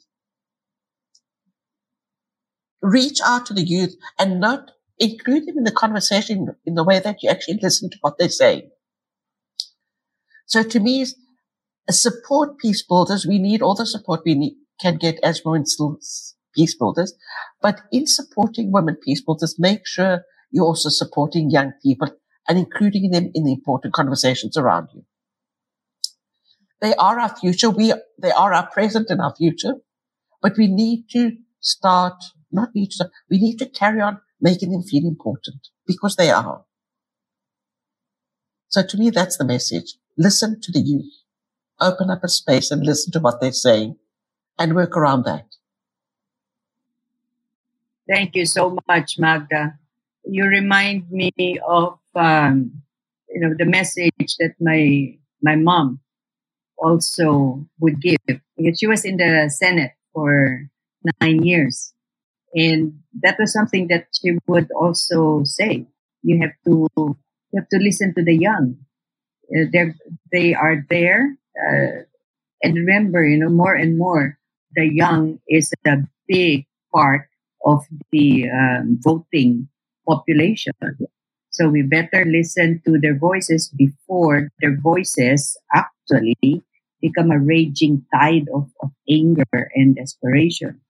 reach 2.81 3.19
out 3.25 3.45
to 3.45 3.53
the 3.53 3.63
youth 3.63 3.95
and 4.19 4.39
not 4.39 4.71
include 4.99 5.47
them 5.47 5.57
in 5.57 5.63
the 5.63 5.71
conversation 5.71 6.49
in 6.65 6.75
the 6.75 6.83
way 6.83 6.99
that 6.99 7.23
you 7.23 7.29
actually 7.29 7.59
listen 7.61 7.89
to 7.89 7.97
what 8.01 8.17
they 8.19 8.27
say. 8.27 8.69
So 10.45 10.61
to 10.61 10.79
me, 10.79 11.05
support 11.89 12.57
peace 12.59 12.83
builders. 12.83 13.25
We 13.25 13.39
need 13.39 13.61
all 13.61 13.75
the 13.75 13.85
support 13.85 14.21
we 14.25 14.35
need, 14.35 14.55
can 14.79 14.97
get 14.97 15.19
as 15.23 15.41
women 15.43 15.65
still 15.65 15.97
peace 16.55 16.75
builders. 16.75 17.13
But 17.61 17.81
in 17.91 18.07
supporting 18.07 18.71
women 18.71 18.97
peace 19.03 19.21
builders, 19.21 19.55
make 19.59 19.85
sure 19.85 20.23
you're 20.51 20.65
also 20.65 20.89
supporting 20.89 21.49
young 21.49 21.73
people 21.81 22.09
and 22.47 22.57
including 22.57 23.11
them 23.11 23.31
in 23.33 23.43
the 23.45 23.53
important 23.53 23.93
conversations 23.93 24.57
around 24.57 24.89
you. 24.93 25.03
They 26.81 26.93
are 26.95 27.19
our 27.19 27.35
future. 27.35 27.69
We, 27.69 27.93
they 28.21 28.31
are 28.31 28.53
our 28.53 28.67
present 28.67 29.09
and 29.09 29.21
our 29.21 29.33
future, 29.35 29.75
but 30.41 30.57
we 30.57 30.67
need 30.67 31.05
to 31.11 31.31
start, 31.61 32.21
not 32.51 32.69
need 32.75 32.91
to, 32.91 33.09
we 33.29 33.39
need 33.39 33.57
to 33.59 33.65
carry 33.65 34.01
on 34.01 34.19
making 34.41 34.71
them 34.71 34.83
feel 34.83 35.07
important 35.07 35.69
because 35.87 36.17
they 36.17 36.29
are. 36.29 36.65
So 38.67 38.83
to 38.85 38.97
me, 38.97 39.09
that's 39.11 39.37
the 39.37 39.45
message. 39.45 39.95
Listen 40.17 40.59
to 40.61 40.71
the 40.71 40.81
youth. 40.81 41.13
Open 41.79 42.09
up 42.09 42.23
a 42.23 42.27
space 42.27 42.71
and 42.71 42.85
listen 42.85 43.11
to 43.13 43.19
what 43.19 43.39
they're 43.39 43.51
saying 43.53 43.97
and 44.59 44.75
work 44.75 44.97
around 44.97 45.25
that. 45.25 45.45
Thank 48.09 48.35
you 48.35 48.45
so 48.45 48.77
much, 48.87 49.17
Magda. 49.17 49.77
You 50.25 50.45
remind 50.45 51.09
me 51.11 51.31
of 51.67 51.99
um, 52.15 52.81
you 53.29 53.39
know 53.39 53.53
the 53.57 53.65
message 53.65 54.35
that 54.39 54.55
my 54.59 55.15
my 55.41 55.55
mom 55.55 55.99
also 56.77 57.65
would 57.79 58.01
give 58.01 58.17
she 58.77 58.87
was 58.87 59.05
in 59.05 59.17
the 59.17 59.49
Senate 59.53 59.93
for 60.13 60.67
nine 61.21 61.43
years, 61.43 61.93
and 62.55 62.99
that 63.23 63.37
was 63.39 63.53
something 63.53 63.87
that 63.89 64.07
she 64.13 64.37
would 64.47 64.69
also 64.73 65.43
say. 65.45 65.87
You 66.23 66.41
have 66.41 66.55
to 66.65 66.87
you 66.97 67.55
have 67.57 67.69
to 67.69 67.77
listen 67.79 68.13
to 68.15 68.23
the 68.23 68.35
young. 68.35 68.77
Uh, 69.51 69.65
they 69.71 69.93
they 70.31 70.53
are 70.55 70.85
there, 70.89 71.35
uh, 71.59 72.03
and 72.63 72.75
remember, 72.75 73.23
you 73.25 73.37
know, 73.39 73.49
more 73.49 73.75
and 73.75 73.97
more, 73.97 74.37
the 74.75 74.85
young 74.87 75.39
is 75.49 75.73
a 75.85 75.97
big 76.27 76.65
part 76.93 77.29
of 77.65 77.85
the 78.11 78.49
um, 78.49 78.99
voting 79.01 79.67
population. 80.07 80.73
So 81.51 81.69
we 81.69 81.83
better 81.83 82.25
listen 82.25 82.81
to 82.85 82.99
their 82.99 83.17
voices 83.17 83.69
before 83.69 84.49
their 84.59 84.75
voices 84.79 85.55
actually 85.73 86.63
become 87.01 87.31
a 87.31 87.39
raging 87.39 88.05
tide 88.13 88.47
of, 88.53 88.71
of 88.81 88.89
anger 89.09 89.69
and 89.75 89.95
desperation. 89.95 90.81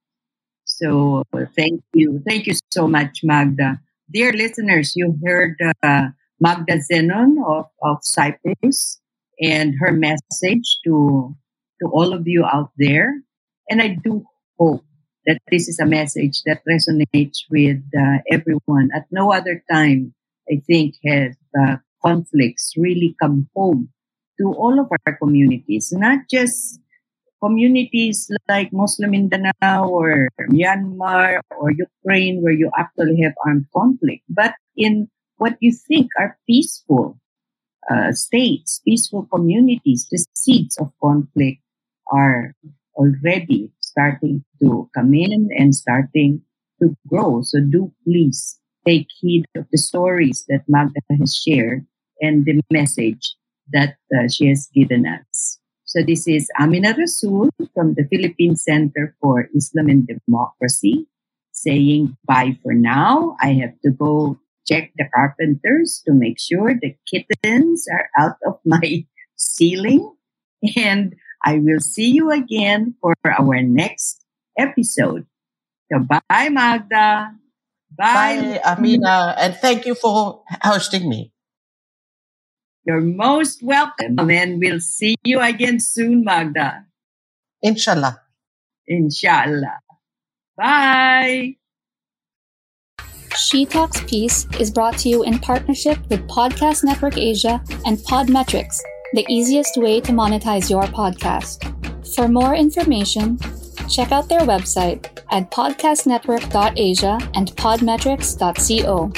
So 0.64 1.22
thank 1.54 1.82
you. 1.92 2.22
Thank 2.26 2.46
you 2.46 2.54
so 2.72 2.88
much, 2.88 3.20
Magda. 3.22 3.80
Dear 4.10 4.32
listeners, 4.32 4.94
you 4.96 5.18
heard 5.24 5.56
uh, 5.82 6.08
Magda 6.40 6.80
Zenon 6.90 7.36
of, 7.46 7.66
of 7.82 7.98
Cyprus 8.02 9.00
and 9.40 9.74
her 9.80 9.92
message 9.92 10.78
to, 10.84 11.34
to 11.82 11.88
all 11.90 12.12
of 12.12 12.26
you 12.26 12.44
out 12.44 12.70
there. 12.78 13.20
And 13.68 13.82
I 13.82 13.98
do 14.02 14.24
hope 14.58 14.84
that 15.26 15.40
this 15.50 15.68
is 15.68 15.78
a 15.78 15.86
message 15.86 16.42
that 16.44 16.62
resonates 16.68 17.44
with 17.50 17.82
uh, 17.96 18.18
everyone. 18.30 18.90
At 18.94 19.06
no 19.10 19.32
other 19.32 19.62
time, 19.70 20.14
I 20.50 20.62
think, 20.66 20.96
has 21.04 21.36
uh, 21.58 21.76
conflicts 22.04 22.74
really 22.76 23.16
come 23.20 23.48
home 23.54 23.88
to 24.40 24.52
all 24.52 24.80
of 24.80 24.88
our 24.90 25.16
communities, 25.16 25.92
not 25.92 26.28
just 26.30 26.80
communities 27.42 28.30
like 28.48 28.72
Muslim 28.72 29.10
Mindanao 29.10 29.88
or 29.88 30.28
Myanmar 30.48 31.40
or 31.52 31.70
Ukraine 31.70 32.42
where 32.42 32.56
you 32.56 32.70
actually 32.76 33.20
have 33.20 33.34
armed 33.44 33.66
conflict, 33.74 34.24
but 34.28 34.54
in 34.76 35.08
what 35.36 35.56
you 35.60 35.72
think 35.72 36.08
are 36.18 36.38
peaceful 36.46 37.18
uh, 37.90 38.12
states, 38.12 38.80
peaceful 38.84 39.28
communities, 39.30 40.08
the 40.10 40.24
seeds 40.34 40.78
of 40.78 40.92
conflict 41.02 41.60
are 42.10 42.54
already 42.96 43.70
starting 43.94 44.42
to 44.60 44.90
come 44.94 45.14
in 45.14 45.48
and 45.54 45.74
starting 45.74 46.42
to 46.82 46.96
grow. 47.06 47.42
So 47.42 47.60
do 47.62 47.92
please 48.02 48.58
take 48.84 49.06
heed 49.20 49.46
of 49.54 49.66
the 49.70 49.78
stories 49.78 50.44
that 50.48 50.66
Magda 50.66 51.00
has 51.20 51.34
shared 51.34 51.86
and 52.20 52.44
the 52.44 52.60
message 52.72 53.36
that 53.72 53.96
uh, 54.10 54.28
she 54.28 54.48
has 54.48 54.68
given 54.74 55.06
us. 55.06 55.58
So 55.84 56.02
this 56.02 56.26
is 56.26 56.50
Amina 56.58 56.94
Rasul 56.98 57.50
from 57.72 57.94
the 57.94 58.04
Philippine 58.10 58.56
Center 58.56 59.14
for 59.22 59.48
Islam 59.54 59.88
and 59.88 60.08
Democracy 60.26 61.06
saying 61.52 62.16
bye 62.26 62.58
for 62.62 62.74
now. 62.74 63.36
I 63.40 63.54
have 63.62 63.78
to 63.84 63.90
go 63.90 64.38
check 64.66 64.90
the 64.96 65.06
carpenters 65.14 66.02
to 66.04 66.12
make 66.12 66.40
sure 66.40 66.74
the 66.74 66.96
kittens 67.06 67.86
are 67.92 68.08
out 68.18 68.36
of 68.46 68.58
my 68.64 69.06
ceiling. 69.36 70.12
And 70.76 71.14
I 71.44 71.58
will 71.58 71.80
see 71.80 72.10
you 72.10 72.30
again 72.30 72.94
for 73.00 73.14
our 73.28 73.60
next 73.62 74.24
episode. 74.56 75.26
So 75.92 76.00
bye, 76.00 76.48
Magda. 76.48 77.34
Bye, 77.96 78.60
bye 78.64 78.72
Amina. 78.72 79.34
And 79.38 79.54
thank 79.56 79.86
you 79.86 79.94
for 79.94 80.42
hosting 80.62 81.08
me. 81.08 81.32
You're 82.86 83.00
most 83.00 83.62
welcome. 83.62 84.18
And 84.30 84.58
we'll 84.60 84.80
see 84.80 85.16
you 85.24 85.40
again 85.40 85.80
soon, 85.80 86.24
Magda. 86.24 86.84
Inshallah. 87.62 88.20
Inshallah. 88.86 89.80
Bye. 90.56 91.56
She 93.36 93.66
Talks 93.66 94.00
Peace 94.06 94.46
is 94.60 94.70
brought 94.70 94.96
to 94.98 95.08
you 95.08 95.24
in 95.24 95.40
partnership 95.40 95.98
with 96.08 96.26
Podcast 96.28 96.84
Network 96.84 97.18
Asia 97.18 97.60
and 97.84 97.98
Podmetrics, 97.98 98.78
the 99.14 99.24
easiest 99.28 99.76
way 99.76 100.00
to 100.00 100.10
monetize 100.10 100.68
your 100.68 100.82
podcast. 100.82 101.70
For 102.16 102.26
more 102.26 102.56
information, 102.56 103.38
check 103.88 104.10
out 104.10 104.28
their 104.28 104.40
website 104.40 105.06
at 105.30 105.52
podcastnetwork.asia 105.52 107.18
and 107.34 107.52
podmetrics.co. 107.52 109.12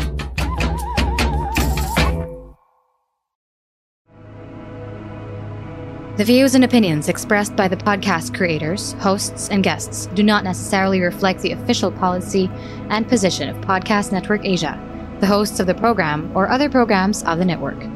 The 6.19 6.25
views 6.25 6.55
and 6.55 6.65
opinions 6.65 7.09
expressed 7.09 7.57
by 7.57 7.69
the 7.69 7.77
podcast 7.77 8.35
creators, 8.35 8.93
hosts, 8.95 9.49
and 9.49 9.65
guests 9.65 10.07
do 10.15 10.23
not 10.23 10.45
necessarily 10.45 11.01
reflect 11.01 11.41
the 11.41 11.53
official 11.53 11.91
policy 11.91 12.51
and 12.91 13.09
position 13.09 13.49
of 13.49 13.57
Podcast 13.63 14.13
Network 14.13 14.45
Asia, 14.45 14.79
the 15.21 15.27
hosts 15.27 15.59
of 15.59 15.67
the 15.67 15.75
program, 15.75 16.31
or 16.37 16.51
other 16.51 16.69
programs 16.69 17.23
of 17.25 17.39
the 17.39 17.45
network. 17.45 17.96